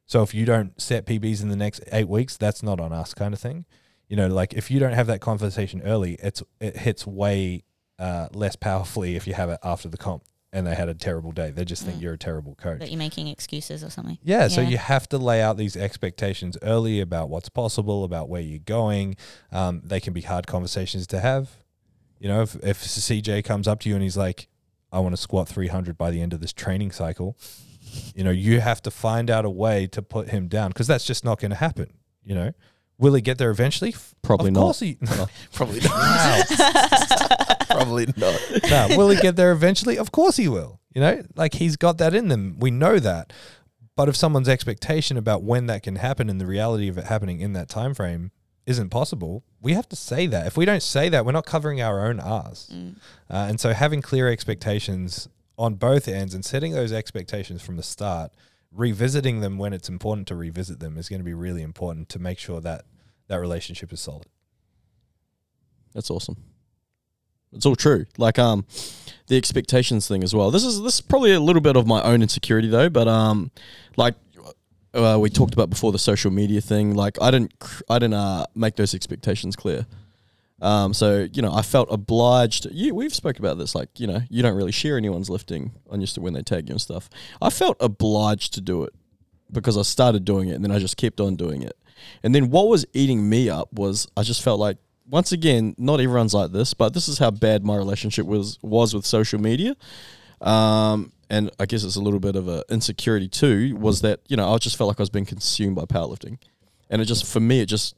[0.07, 3.14] So if you don't set PBs in the next eight weeks, that's not on us,
[3.14, 3.64] kind of thing.
[4.09, 7.64] You know, like if you don't have that conversation early, it's it hits way
[7.98, 11.32] uh, less powerfully if you have it after the comp and they had a terrible
[11.32, 11.50] day.
[11.50, 12.02] They just think Mm.
[12.02, 12.78] you're a terrible coach.
[12.78, 14.18] That you're making excuses or something.
[14.22, 18.40] Yeah, so you have to lay out these expectations early about what's possible, about where
[18.40, 19.16] you're going.
[19.50, 21.50] Um, they can be hard conversations to have.
[22.20, 24.46] You know, if, if CJ comes up to you and he's like,
[24.92, 27.36] I want to squat 300 by the end of this training cycle,
[28.14, 31.05] you know, you have to find out a way to put him down because that's
[31.05, 31.92] just not going to happen.
[32.24, 32.52] You know,
[32.99, 33.95] will he get there eventually?
[34.22, 34.61] Probably of not.
[34.61, 34.99] course he,
[35.53, 36.47] Probably not.
[37.68, 38.40] Probably not.
[38.70, 39.99] no, will he get there eventually?
[39.99, 40.80] Of course he will.
[40.95, 42.57] You know, like he's got that in them.
[42.59, 43.32] We know that.
[43.97, 47.40] But if someone's expectation about when that can happen and the reality of it happening
[47.40, 48.32] in that time frame
[48.66, 50.47] isn't possible, we have to say that.
[50.47, 52.70] If we don't say that, we're not covering our own ass.
[52.72, 52.97] Mm.
[53.30, 57.82] Uh, and so having clear expectations on both ends and setting those expectations from the
[57.82, 58.32] start,
[58.74, 62.18] revisiting them when it's important to revisit them is going to be really important to
[62.18, 62.84] make sure that
[63.28, 64.26] that relationship is solid.
[65.94, 66.36] That's awesome.
[67.52, 68.06] It's all true.
[68.18, 68.66] Like um,
[69.28, 70.50] the expectations thing as well.
[70.50, 73.52] This is this is probably a little bit of my own insecurity though, but um,
[73.96, 74.16] like
[74.92, 76.94] uh, we talked about before the social media thing.
[76.94, 77.54] Like I didn't
[77.88, 79.86] I didn't uh make those expectations clear.
[80.64, 82.66] Um, so you know I felt obliged.
[82.72, 83.74] You we've spoke about this.
[83.74, 86.68] Like you know you don't really share anyone's lifting on your st- when they tag
[86.68, 87.10] you and stuff.
[87.42, 88.94] I felt obliged to do it
[89.52, 91.76] because I started doing it and then I just kept on doing it.
[92.22, 96.00] And then what was eating me up was I just felt like once again, not
[96.00, 99.76] everyone's like this, but this is how bad my relationship was was with social media.
[100.40, 103.76] Um, and I guess it's a little bit of an insecurity too.
[103.76, 106.38] Was that you know I just felt like I was being consumed by powerlifting,
[106.88, 107.94] and it just for me it just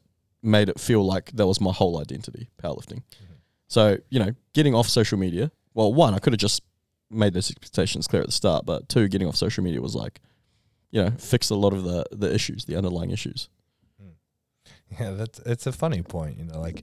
[0.46, 3.02] made it feel like that was my whole identity, powerlifting.
[3.02, 3.34] Mm-hmm.
[3.68, 5.50] So you know, getting off social media.
[5.74, 6.62] Well, one, I could have just
[7.10, 10.20] made those expectations clear at the start, but two, getting off social media was like,
[10.90, 13.48] you know, fixed a lot of the the issues, the underlying issues.
[14.00, 15.02] Hmm.
[15.02, 16.38] Yeah, that's it's a funny point.
[16.38, 16.82] You know, like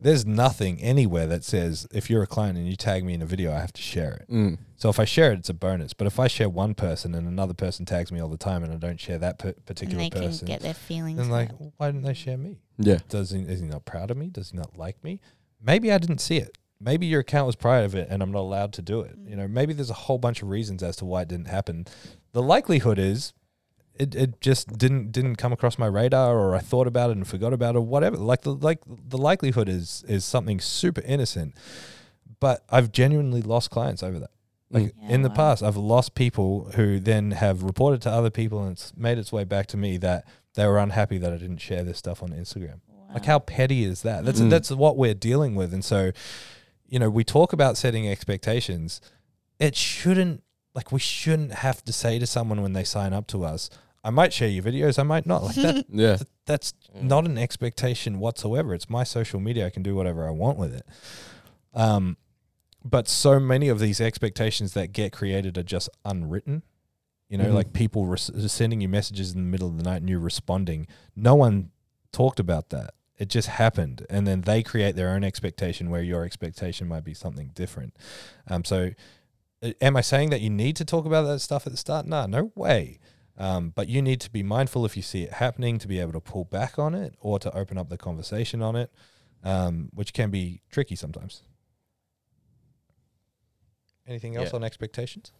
[0.00, 3.26] there's nothing anywhere that says if you're a client and you tag me in a
[3.26, 4.32] video, I have to share it.
[4.32, 4.58] Mm.
[4.76, 5.92] So if I share it, it's a bonus.
[5.92, 8.72] But if I share one person and another person tags me all the time and
[8.72, 11.18] I don't share that per- And particular they can person, get their feelings.
[11.18, 11.72] then like, hurt.
[11.76, 12.58] why didn't they share me?
[12.78, 12.98] Yeah.
[13.08, 14.28] Does he is he not proud of me?
[14.28, 15.20] Does he not like me?
[15.62, 16.56] Maybe I didn't see it.
[16.80, 19.14] Maybe your account was proud of it and I'm not allowed to do it.
[19.26, 21.86] You know, maybe there's a whole bunch of reasons as to why it didn't happen.
[22.32, 23.34] The likelihood is
[24.00, 27.26] it, it just didn't didn't come across my radar or I thought about it and
[27.26, 28.16] forgot about it or whatever.
[28.16, 31.54] Like the like the likelihood is is something super innocent.
[32.40, 34.30] But I've genuinely lost clients over that.
[34.70, 34.92] Like Mm.
[35.02, 35.34] Yeah, in the wow.
[35.34, 39.32] past, I've lost people who then have reported to other people and it's made its
[39.32, 40.24] way back to me that
[40.54, 42.80] they were unhappy that I didn't share this stuff on Instagram.
[43.12, 44.24] Like how petty is that?
[44.24, 44.50] That's Mm.
[44.50, 45.74] that's what we're dealing with.
[45.74, 46.12] And so,
[46.88, 49.00] you know, we talk about setting expectations.
[49.58, 50.42] It shouldn't
[50.72, 53.68] like we shouldn't have to say to someone when they sign up to us,
[54.02, 55.42] I might share your videos, I might not.
[55.42, 56.16] Like that Yeah.
[56.16, 58.74] th- that's not an expectation whatsoever.
[58.74, 59.66] It's my social media.
[59.66, 60.86] I can do whatever I want with it.
[61.74, 62.16] Um,
[62.84, 66.62] but so many of these expectations that get created are just unwritten.
[67.28, 67.54] You know, Mhm.
[67.54, 70.86] like people res- sending you messages in the middle of the night and you responding.
[71.14, 71.70] No one
[72.10, 72.94] talked about that.
[73.18, 77.12] It just happened, and then they create their own expectation where your expectation might be
[77.12, 77.94] something different.
[78.48, 78.92] Um, so,
[79.62, 82.06] uh, am I saying that you need to talk about that stuff at the start?
[82.06, 82.98] No, no way.
[83.40, 86.12] Um, but you need to be mindful if you see it happening to be able
[86.12, 88.92] to pull back on it or to open up the conversation on it,
[89.42, 91.42] um, which can be tricky sometimes.
[94.06, 94.56] Anything else Yeah.
[94.56, 95.32] on expectations?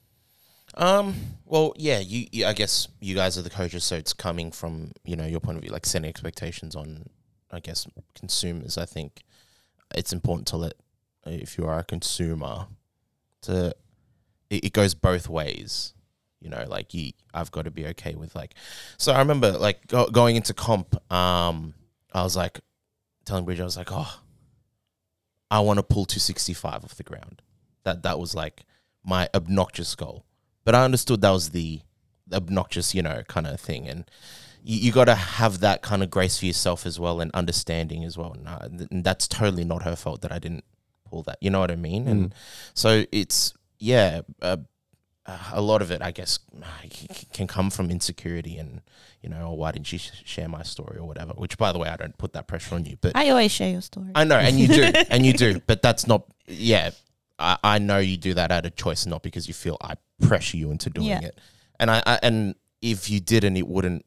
[0.74, 1.14] Um.
[1.44, 1.98] Well, yeah.
[1.98, 2.46] You, you.
[2.46, 5.56] I guess you guys are the coaches, so it's coming from you know your point
[5.58, 7.06] of view, like setting expectations on,
[7.50, 8.78] I guess, consumers.
[8.78, 9.24] I think
[9.94, 10.74] it's important to let
[11.26, 12.66] if you are a consumer,
[13.42, 13.74] to
[14.48, 15.92] it, it goes both ways.
[16.40, 18.54] You know, like you, I've got to be okay with like.
[18.96, 20.94] So I remember like go, going into comp.
[21.12, 21.74] Um,
[22.12, 22.60] I was like
[23.24, 24.20] telling bridge I was like, oh,
[25.50, 27.42] I want to pull two sixty five off the ground.
[27.84, 28.64] That that was like
[29.04, 30.24] my obnoxious goal
[30.64, 31.80] but I understood that was the
[32.32, 33.88] obnoxious, you know, kind of thing.
[33.88, 34.10] And
[34.62, 38.04] you, you got to have that kind of grace for yourself as well and understanding
[38.04, 38.36] as well.
[38.44, 40.64] And, and that's totally not her fault that I didn't
[41.08, 41.38] pull that.
[41.40, 42.06] You know what I mean?
[42.06, 42.34] And
[42.74, 44.58] so it's, yeah, uh,
[45.30, 48.80] Uh, a lot of it, I guess, uh, c- c- can come from insecurity and,
[49.22, 51.32] you know, oh, why didn't you sh- share my story or whatever?
[51.34, 52.96] Which, by the way, I don't put that pressure on you.
[53.00, 54.10] But I always share your story.
[54.14, 56.22] I know, and you do, and you do, but that's not.
[56.48, 56.90] Yeah,
[57.38, 60.56] I, I know you do that out of choice, not because you feel I pressure
[60.56, 61.20] you into doing Yeah.
[61.20, 61.38] it.
[61.78, 64.04] And I, I and if you didn't, it wouldn't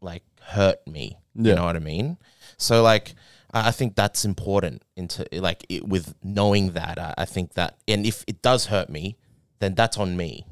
[0.00, 1.18] like hurt me.
[1.34, 1.50] Yeah.
[1.50, 2.16] You know what I mean?
[2.56, 3.14] So like,
[3.52, 6.98] I I think that's important into like it, with knowing that.
[6.98, 9.16] I, I think that, and if it does hurt me,
[9.58, 10.46] then that's on me.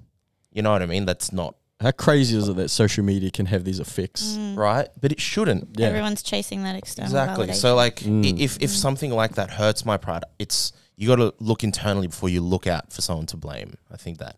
[0.52, 1.05] You know what I mean?
[1.05, 4.38] That's not How crazy is it that social media can have these effects?
[4.57, 5.70] right, but it shouldn't.
[5.78, 5.88] Yeah.
[5.88, 7.48] Everyone's chasing that external Exactly.
[7.48, 7.55] validation.
[7.55, 8.24] So like, Mm.
[8.38, 12.07] i if if something like that hurts my pride, it's you got to look internally
[12.07, 13.74] before you look out for someone to blame.
[13.90, 14.36] I think that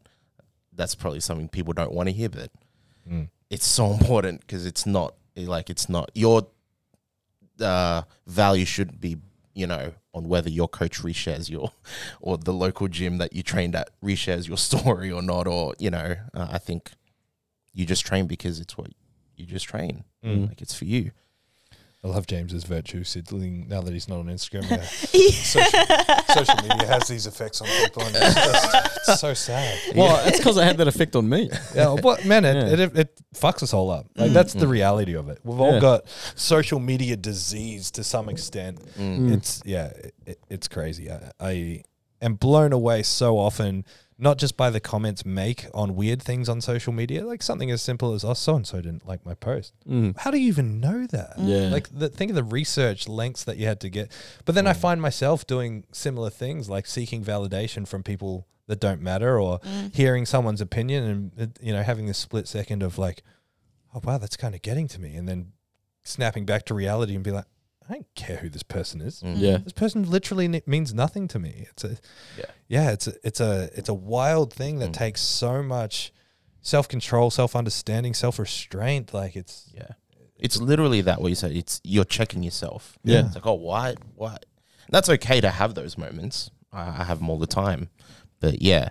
[0.72, 2.50] that's probably something people don't want to hear, but
[3.10, 3.28] Mm.
[3.50, 6.46] it's so important because it's not like it's not your
[7.60, 9.16] uh, value should be
[9.56, 11.72] you know on whether your coach reshares your
[12.20, 15.90] or the local gym that you trained at reshares your story or not or you
[15.90, 16.92] know uh, I think
[17.72, 18.90] you just train because it's what
[19.36, 20.48] you just train Mm.
[20.48, 21.12] like it's for you.
[22.06, 24.66] I love James's virtue signaling now that he's not on Instagram.
[25.16, 25.30] Yeah.
[25.30, 29.78] social, social media has these effects on people, and it's, just, it's so sad.
[29.96, 31.50] Well, it's because it had that effect on me.
[31.74, 32.84] Yeah, well, man, it, Yeah.
[32.84, 34.06] it, it fucks us all up.
[34.16, 35.40] Like that's the reality of it.
[35.42, 38.80] We've all got social media disease to some extent.
[38.96, 39.32] Mm.
[39.34, 39.92] It's yeah,
[40.26, 41.10] it, it's crazy.
[41.10, 41.82] I, I
[42.22, 43.84] am blown away so often,
[44.18, 47.82] not just by the comments make on weird things on social media, like something as
[47.82, 49.74] simple as oh, so and so didn't like my post.
[49.88, 50.16] Mm.
[50.18, 51.34] How do you even know that?
[51.38, 51.68] Yeah.
[51.68, 54.10] Like the think of the research lengths that you had to get.
[54.44, 59.00] But then I find myself doing similar things like seeking validation from people that don't
[59.00, 59.60] matter or
[59.92, 63.22] hearing someone's opinion and uh, you know having this split second of like
[63.94, 65.52] oh wow that's kind of getting to me and then
[66.02, 67.44] snapping back to reality and be like
[67.88, 69.22] I don't care who this person is.
[69.22, 69.34] Mm.
[69.38, 69.56] Yeah.
[69.58, 71.66] This person literally ne- means nothing to me.
[71.70, 71.96] It's a
[72.38, 72.44] Yeah.
[72.68, 74.94] yeah, it's a it's a it's a wild thing that Mm.
[74.94, 76.12] takes so much
[76.62, 79.90] self-control, self-understanding, self-restraint like it's Yeah.
[80.38, 81.52] It's literally that what you said.
[81.52, 82.98] It's you're checking yourself.
[83.04, 83.24] Yeah.
[83.26, 83.94] It's like, oh, why?
[84.16, 84.36] Why?
[84.90, 86.50] That's okay to have those moments.
[86.72, 87.88] I, I have them all the time.
[88.40, 88.90] But yeah,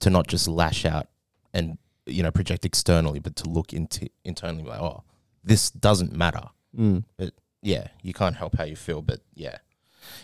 [0.00, 1.06] to not just lash out
[1.54, 5.02] and you know project externally, but to look into internally, like, oh,
[5.44, 6.42] this doesn't matter.
[6.76, 7.04] Mm.
[7.16, 7.32] But
[7.62, 9.00] yeah, you can't help how you feel.
[9.02, 9.58] But yeah,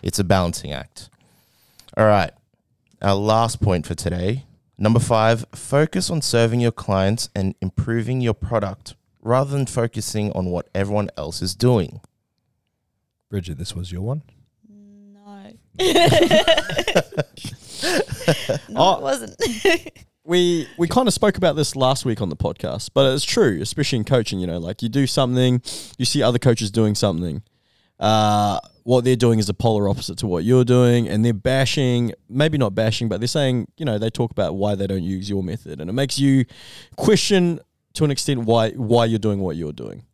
[0.03, 1.09] it's a balancing act.
[1.97, 2.33] All right.
[3.01, 4.45] Our last point for today.
[4.77, 10.47] Number five, focus on serving your clients and improving your product rather than focusing on
[10.47, 12.01] what everyone else is doing.
[13.29, 14.23] Bridget, this was your one.
[14.69, 15.53] no.
[15.79, 15.93] no,
[18.77, 18.97] Oh.
[18.97, 19.37] it wasn't.
[20.29, 23.59] we we kind of spoke about this last week on the podcast, but it's true,
[23.63, 24.39] especially in coaching.
[24.39, 25.63] You know, like you do something,
[25.97, 27.43] you see other coaches doing something.
[27.99, 32.13] Uh, what they're doing is the polar opposite to what you're doing, and they're bashing,
[32.29, 35.29] maybe not bashing, but they're saying, you know, they talk about why they don't use
[35.29, 36.45] your method, and it makes you
[36.97, 37.59] question
[37.95, 40.05] to an extent why why you're doing what you're doing.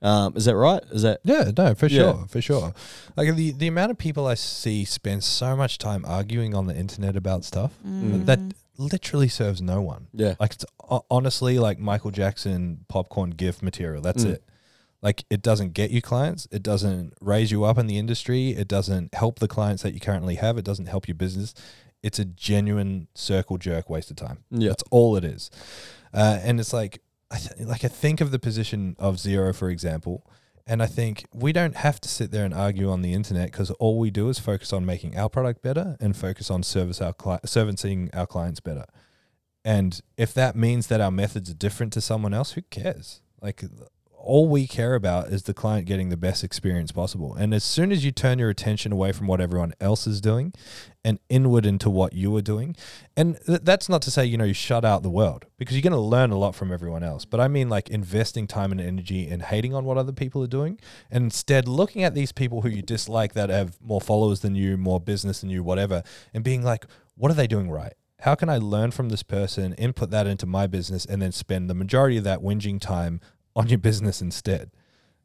[0.00, 0.82] Um, is that right?
[0.92, 1.98] Is that Yeah, no, for Yeah.
[1.98, 2.72] sure, for sure.
[3.16, 6.76] Like the the amount of people I see spend so much time arguing on the
[6.76, 8.24] internet about stuff Mm.
[8.26, 8.38] that
[8.78, 10.06] literally serves no one.
[10.12, 10.34] yeah?
[10.40, 14.00] Like it's ho- honestly like Michael Jackson popcorn gift material.
[14.02, 14.34] That's Mm.
[14.34, 14.44] it.
[15.02, 16.48] Like it doesn't get you clients.
[16.50, 18.50] It doesn't raise you up in the industry.
[18.50, 20.56] It doesn't help the clients that you currently have.
[20.58, 21.54] It doesn't help your business.
[22.02, 24.38] It's a genuine circle jerk waste of time.
[24.50, 24.68] Yeah.
[24.70, 25.50] That's all it is.
[26.14, 29.68] Uh, and it's like, I th- like I think of the position of zero, for
[29.70, 30.24] example,
[30.68, 33.70] and I think we don't have to sit there and argue on the internet because
[33.72, 37.14] all we do is focus on making our product better and focus on service our
[37.14, 38.84] cli- servicing our clients better.
[39.64, 43.22] And if that means that our methods are different to someone else, who cares?
[43.40, 43.64] Like
[44.20, 47.34] all we care about is the client getting the best experience possible.
[47.34, 50.52] And as soon as you turn your attention away from what everyone else is doing
[51.04, 52.76] and inward into what you are doing,
[53.16, 55.82] and th- that's not to say, you know, you shut out the world because you're
[55.82, 57.24] going to learn a lot from everyone else.
[57.24, 60.48] But I mean, like investing time and energy in hating on what other people are
[60.48, 60.78] doing
[61.10, 64.76] and instead looking at these people who you dislike that have more followers than you,
[64.76, 66.02] more business than you, whatever,
[66.34, 67.94] and being like, what are they doing right?
[68.22, 71.70] How can I learn from this person, input that into my business, and then spend
[71.70, 73.20] the majority of that whinging time
[73.58, 74.70] on your business instead?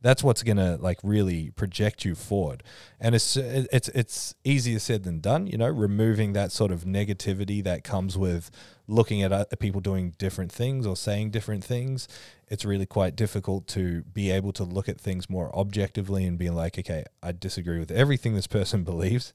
[0.01, 2.61] That's what's gonna like really project you forward,
[2.99, 5.47] and it's it's it's easier said than done.
[5.47, 8.51] You know, removing that sort of negativity that comes with
[8.86, 12.09] looking at people doing different things or saying different things.
[12.49, 16.49] It's really quite difficult to be able to look at things more objectively and be
[16.49, 19.31] like, okay, I disagree with everything this person believes,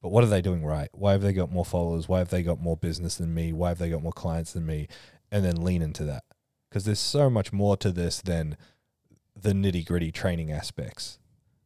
[0.00, 0.88] but what are they doing right?
[0.92, 2.08] Why have they got more followers?
[2.08, 3.52] Why have they got more business than me?
[3.52, 4.88] Why have they got more clients than me?
[5.30, 6.24] And then lean into that
[6.68, 8.56] because there's so much more to this than
[9.34, 11.18] the nitty gritty training aspects.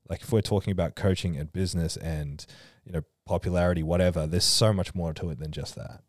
[0.09, 2.45] Like if we're talking about coaching and business and
[2.85, 6.03] you know popularity, whatever, there's so much more to it than just that.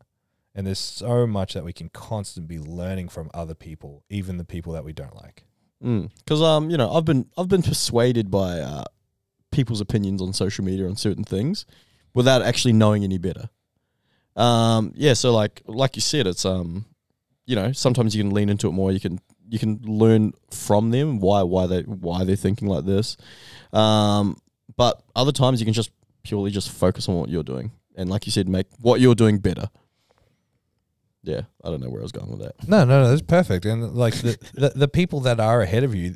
[0.53, 4.43] And there's so much that we can constantly be learning from other people, even the
[4.43, 5.45] people that we don't like.
[5.81, 8.85] Because um, you know, I've been I've been persuaded by uh,
[9.51, 11.65] people's opinions on social media on certain things
[12.13, 13.49] without actually knowing any better.
[14.35, 16.85] Um, yeah, so like like you said, it's um,
[17.51, 18.91] you know, sometimes you can lean into it more.
[18.91, 23.17] You can you can learn from them why why they why they're thinking like this.
[23.73, 24.37] Um,
[24.77, 25.91] but other times you can just
[26.23, 29.37] purely just focus on what you're doing and like you said, make what you're doing
[29.37, 29.69] better.
[31.23, 32.67] Yeah, I don't know where I was going with that.
[32.67, 33.65] No, no, no, that's perfect.
[33.65, 36.15] And like the, the the people that are ahead of you,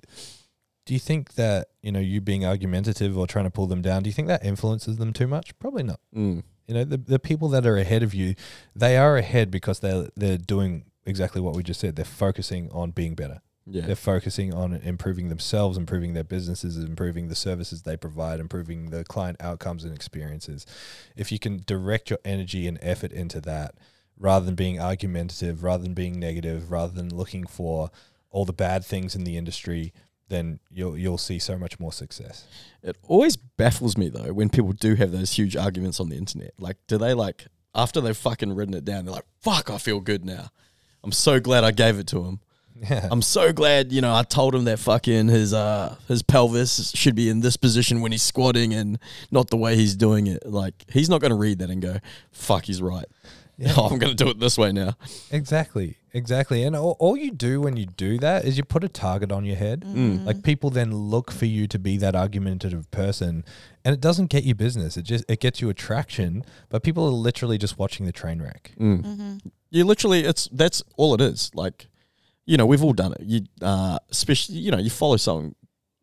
[0.86, 4.02] do you think that you know you being argumentative or trying to pull them down?
[4.02, 5.58] Do you think that influences them too much?
[5.60, 6.00] Probably not.
[6.16, 6.44] Mm.
[6.68, 8.34] You know, the the people that are ahead of you,
[8.76, 11.96] they are ahead because they're they're doing exactly what we just said.
[11.96, 13.42] They're focusing on being better.
[13.68, 18.92] Yeah, They're focusing on improving themselves, improving their businesses, improving the services they provide, improving
[18.92, 20.68] the client outcomes and experiences.
[21.16, 23.74] If you can direct your energy and effort into that,
[24.20, 27.90] rather than being argumentative, rather than being negative, rather than looking for
[28.30, 29.94] all the bad things in the industry,
[30.28, 32.46] then you'll you'll see so much more success.
[32.84, 36.54] It always baffles me though when people do have those huge arguments on the internet.
[36.60, 40.00] Like, do they like after they've fucking written it down, they're like, "Fuck, I feel
[40.00, 40.50] good now.
[41.06, 42.40] I'm so glad I gave it to him.
[42.90, 43.08] Yeah.
[43.10, 47.16] I'm so glad, you know, I told him that fucking his uh his pelvis should
[47.16, 49.00] be in this position when he's squatting and
[49.32, 50.46] not the way he's doing it.
[50.46, 52.00] Like, he's not going to read that and go,
[52.34, 53.06] "Fuck, he's right."
[53.58, 53.74] Yeah.
[53.78, 54.96] Oh, I'm going to do it this way now.
[55.32, 56.64] Exactly, exactly.
[56.64, 59.46] And all, all you do when you do that is you put a target on
[59.46, 59.82] your head.
[59.82, 59.96] Mm.
[59.96, 60.26] Mm.
[60.26, 63.46] Like people then look for you to be that argumentative person,
[63.84, 64.98] and it doesn't get you business.
[64.98, 68.74] It just it gets you attraction, but people are literally just watching the train wreck.
[68.80, 69.04] Mm.
[69.04, 69.38] Mm-hmm.
[69.72, 71.52] You literally, it's that's all it is.
[71.54, 71.88] Like,
[72.46, 73.22] you know, we've all done it.
[73.22, 75.56] You, uh, especially, you know, you follow someone,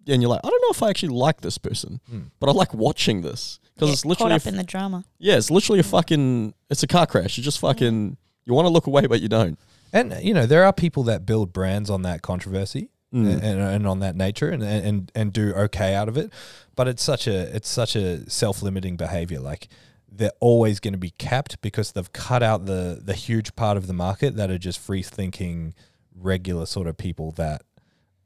[0.07, 2.01] and you're like, I don't know if I actually like this person,
[2.41, 5.05] but I like watching this because it's literally, a up f- in the drama.
[5.19, 7.39] yeah, it's literally a fucking, it's a car crash.
[7.39, 9.59] You just fucking, you want to look away, but you don't.
[9.93, 13.31] And you know there are people that build brands on that controversy mm.
[13.31, 16.33] and, and on that nature and, and and do okay out of it,
[16.75, 19.41] but it's such a it's such a self limiting behavior.
[19.41, 19.69] Like
[20.11, 23.87] they're always going to be capped because they've cut out the the huge part of
[23.87, 25.75] the market that are just free thinking,
[26.15, 27.63] regular sort of people that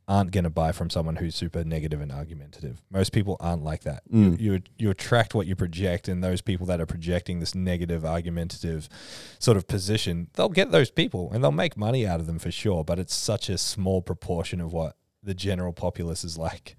[0.08, 2.80] aren't going to buy from someone who's super negative and argumentative.
[2.90, 4.02] Most people aren't like that.
[4.08, 8.04] You, you you attract what you project, and those people that are projecting this negative,
[8.04, 8.88] argumentative
[9.38, 12.52] sort of position, they'll get those people and they'll make money out of them for
[12.52, 12.84] sure.
[12.84, 16.76] But it's such a small proportion of what the general populace is like.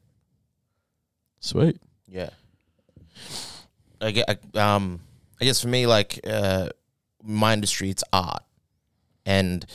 [1.39, 1.81] Sweet.
[2.07, 2.29] Yeah.
[3.99, 5.01] I get, um,
[5.41, 6.69] I guess for me, like, uh,
[7.21, 8.43] my industry, it's art.
[9.25, 9.65] And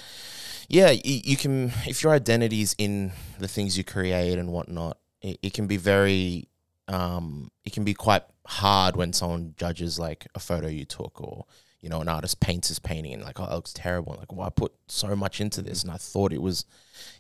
[0.72, 4.96] yeah, you, you can, if your identity is in the things you create and whatnot,
[5.20, 6.48] it, it can be very,
[6.88, 11.44] um, it can be quite hard when someone judges like a photo you took or,
[11.82, 14.16] you know, an artist paints his painting and like, oh, it looks terrible.
[14.18, 16.64] Like, well, I put so much into this and I thought it was,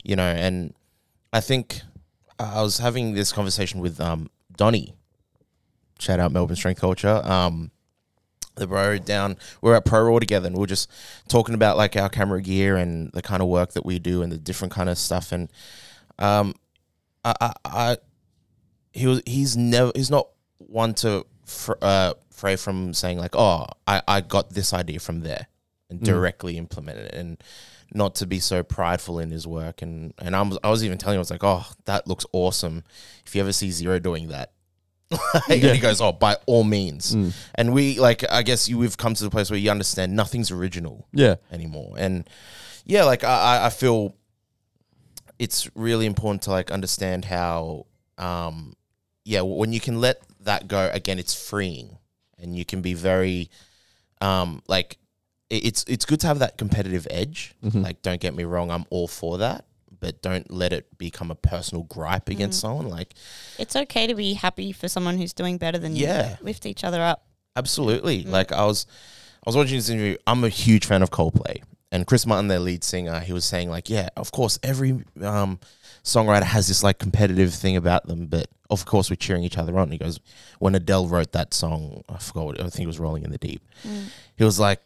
[0.02, 0.72] you know, and
[1.30, 1.82] I think
[2.38, 4.94] I was having this conversation with um, Donnie.
[5.98, 7.20] Shout out Melbourne Strength Culture.
[7.22, 7.70] Um,
[8.54, 10.90] the bro down, we are at Pro Raw together, and we are just
[11.28, 14.30] talking about like our camera gear and the kind of work that we do and
[14.30, 15.32] the different kind of stuff.
[15.32, 15.50] And
[16.18, 16.54] um,
[17.24, 17.96] I, I, I
[18.92, 20.28] he was he's never he's not
[20.58, 25.20] one to fr- uh, fray from saying like, oh, I, I got this idea from
[25.20, 25.48] there
[25.90, 27.42] and directly implement it and
[27.94, 29.82] not to be so prideful in his work.
[29.82, 32.84] And and I'm, I was even telling him I was like oh that looks awesome.
[33.26, 34.52] If you ever see Zero doing that
[35.48, 37.14] and he goes oh by all means
[37.54, 40.50] and we like I guess you we've come to the place where you understand nothing's
[40.50, 41.36] original Yeah.
[41.50, 41.94] anymore.
[41.98, 42.28] And
[42.84, 44.14] yeah, like I, I- feel
[45.38, 47.86] it's really important to like understand how,
[48.18, 48.74] um,
[49.24, 51.98] yeah, when you can let that go again, it's freeing,
[52.38, 53.50] and you can be very,
[54.20, 54.98] um, like
[55.50, 57.54] it- it's it's good to have that competitive edge.
[57.62, 59.64] Like, don't get me wrong, I'm all for that.
[60.02, 62.32] But don't let it become a personal gripe mm.
[62.32, 62.88] against someone.
[62.88, 63.14] Like,
[63.58, 66.06] It's okay to be happy for someone who's doing better than you.
[66.06, 66.36] Yeah.
[66.42, 67.24] Lift each other up.
[67.54, 68.24] Absolutely.
[68.24, 68.30] Mm.
[68.30, 68.86] Like I was,
[69.36, 70.16] I was watching this interview.
[70.26, 73.70] I'm a huge fan of Coldplay, and Chris Martin, their lead singer, he was saying
[73.70, 75.60] like, yeah, of course, every um,
[76.02, 79.78] songwriter has this like competitive thing about them, but of course, we're cheering each other
[79.78, 79.90] on.
[79.90, 80.18] He goes,
[80.58, 83.38] when Adele wrote that song, I forgot, what, I think it was "Rolling in the
[83.38, 84.06] Deep." Mm.
[84.36, 84.80] He was like,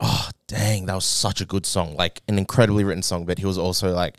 [0.00, 3.24] oh dang, that was such a good song, like an incredibly written song.
[3.26, 4.16] But he was also like.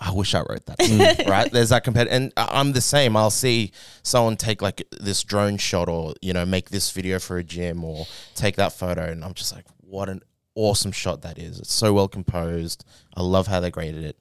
[0.00, 0.80] I wish I wrote that.
[0.80, 1.50] song," right?
[1.50, 3.16] There's that competitive, and I'm the same.
[3.16, 3.72] I'll see
[4.04, 7.82] someone take like this drone shot, or you know, make this video for a gym,
[7.82, 8.06] or
[8.36, 10.22] take that photo, and I'm just like, what an
[10.54, 11.58] awesome shot that is.
[11.58, 12.84] It's so well composed.
[13.16, 14.20] I love how they graded it.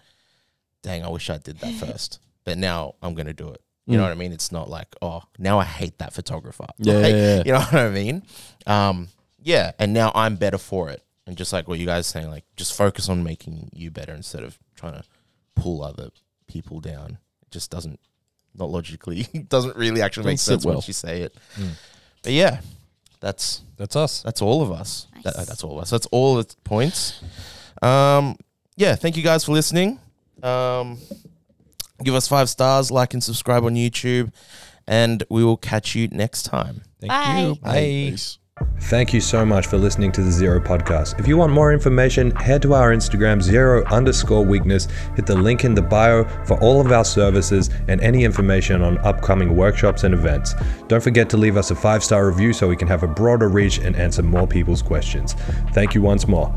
[0.82, 3.62] Dang, I wish I did that first, but now I'm gonna do it.
[3.86, 4.34] You know what I mean?
[4.34, 6.66] It's not like, oh, now I hate that photographer.
[6.78, 7.44] Yeah, yeah.
[7.46, 8.24] You know what I mean?
[8.66, 9.08] Um,
[9.42, 11.02] yeah, and now I'm better for it.
[11.28, 14.14] And just like what you guys are saying, like just focus on making you better
[14.14, 15.04] instead of trying to
[15.56, 16.10] pull other
[16.48, 17.18] people down.
[17.42, 18.00] It just doesn't,
[18.58, 20.76] not logically, doesn't really actually make Doesn't sit sense well.
[20.76, 21.36] once you say it.
[22.24, 22.62] But yeah,
[23.20, 24.22] that's That's us.
[24.24, 25.08] that's all of us.
[25.16, 25.24] Nice.
[25.26, 25.90] That- that's all of us.
[25.90, 27.22] That's all the points.
[27.82, 28.38] Um,
[28.78, 30.00] yeah, thank you guys for listening.
[30.42, 30.98] Um,
[32.04, 34.32] give us five stars, like and subscribe on YouTube,
[34.88, 36.82] and we will catch you next time.
[37.02, 37.40] Thank Bye.
[37.42, 37.56] you.
[37.56, 37.74] Bye.
[38.12, 38.38] Peace.
[38.82, 41.20] Thank you so much for listening to the Zero Podcast.
[41.20, 44.88] If you want more information, head to our Instagram, zero underscore weakness.
[45.16, 48.98] Hit the link in the bio for all of our services and any information on
[49.00, 50.54] upcoming workshops and events.
[50.88, 53.50] Don't forget to leave us a five star review so we can have a broader
[53.50, 55.34] reach and answer more people's questions.
[55.74, 56.48] Thank you once more.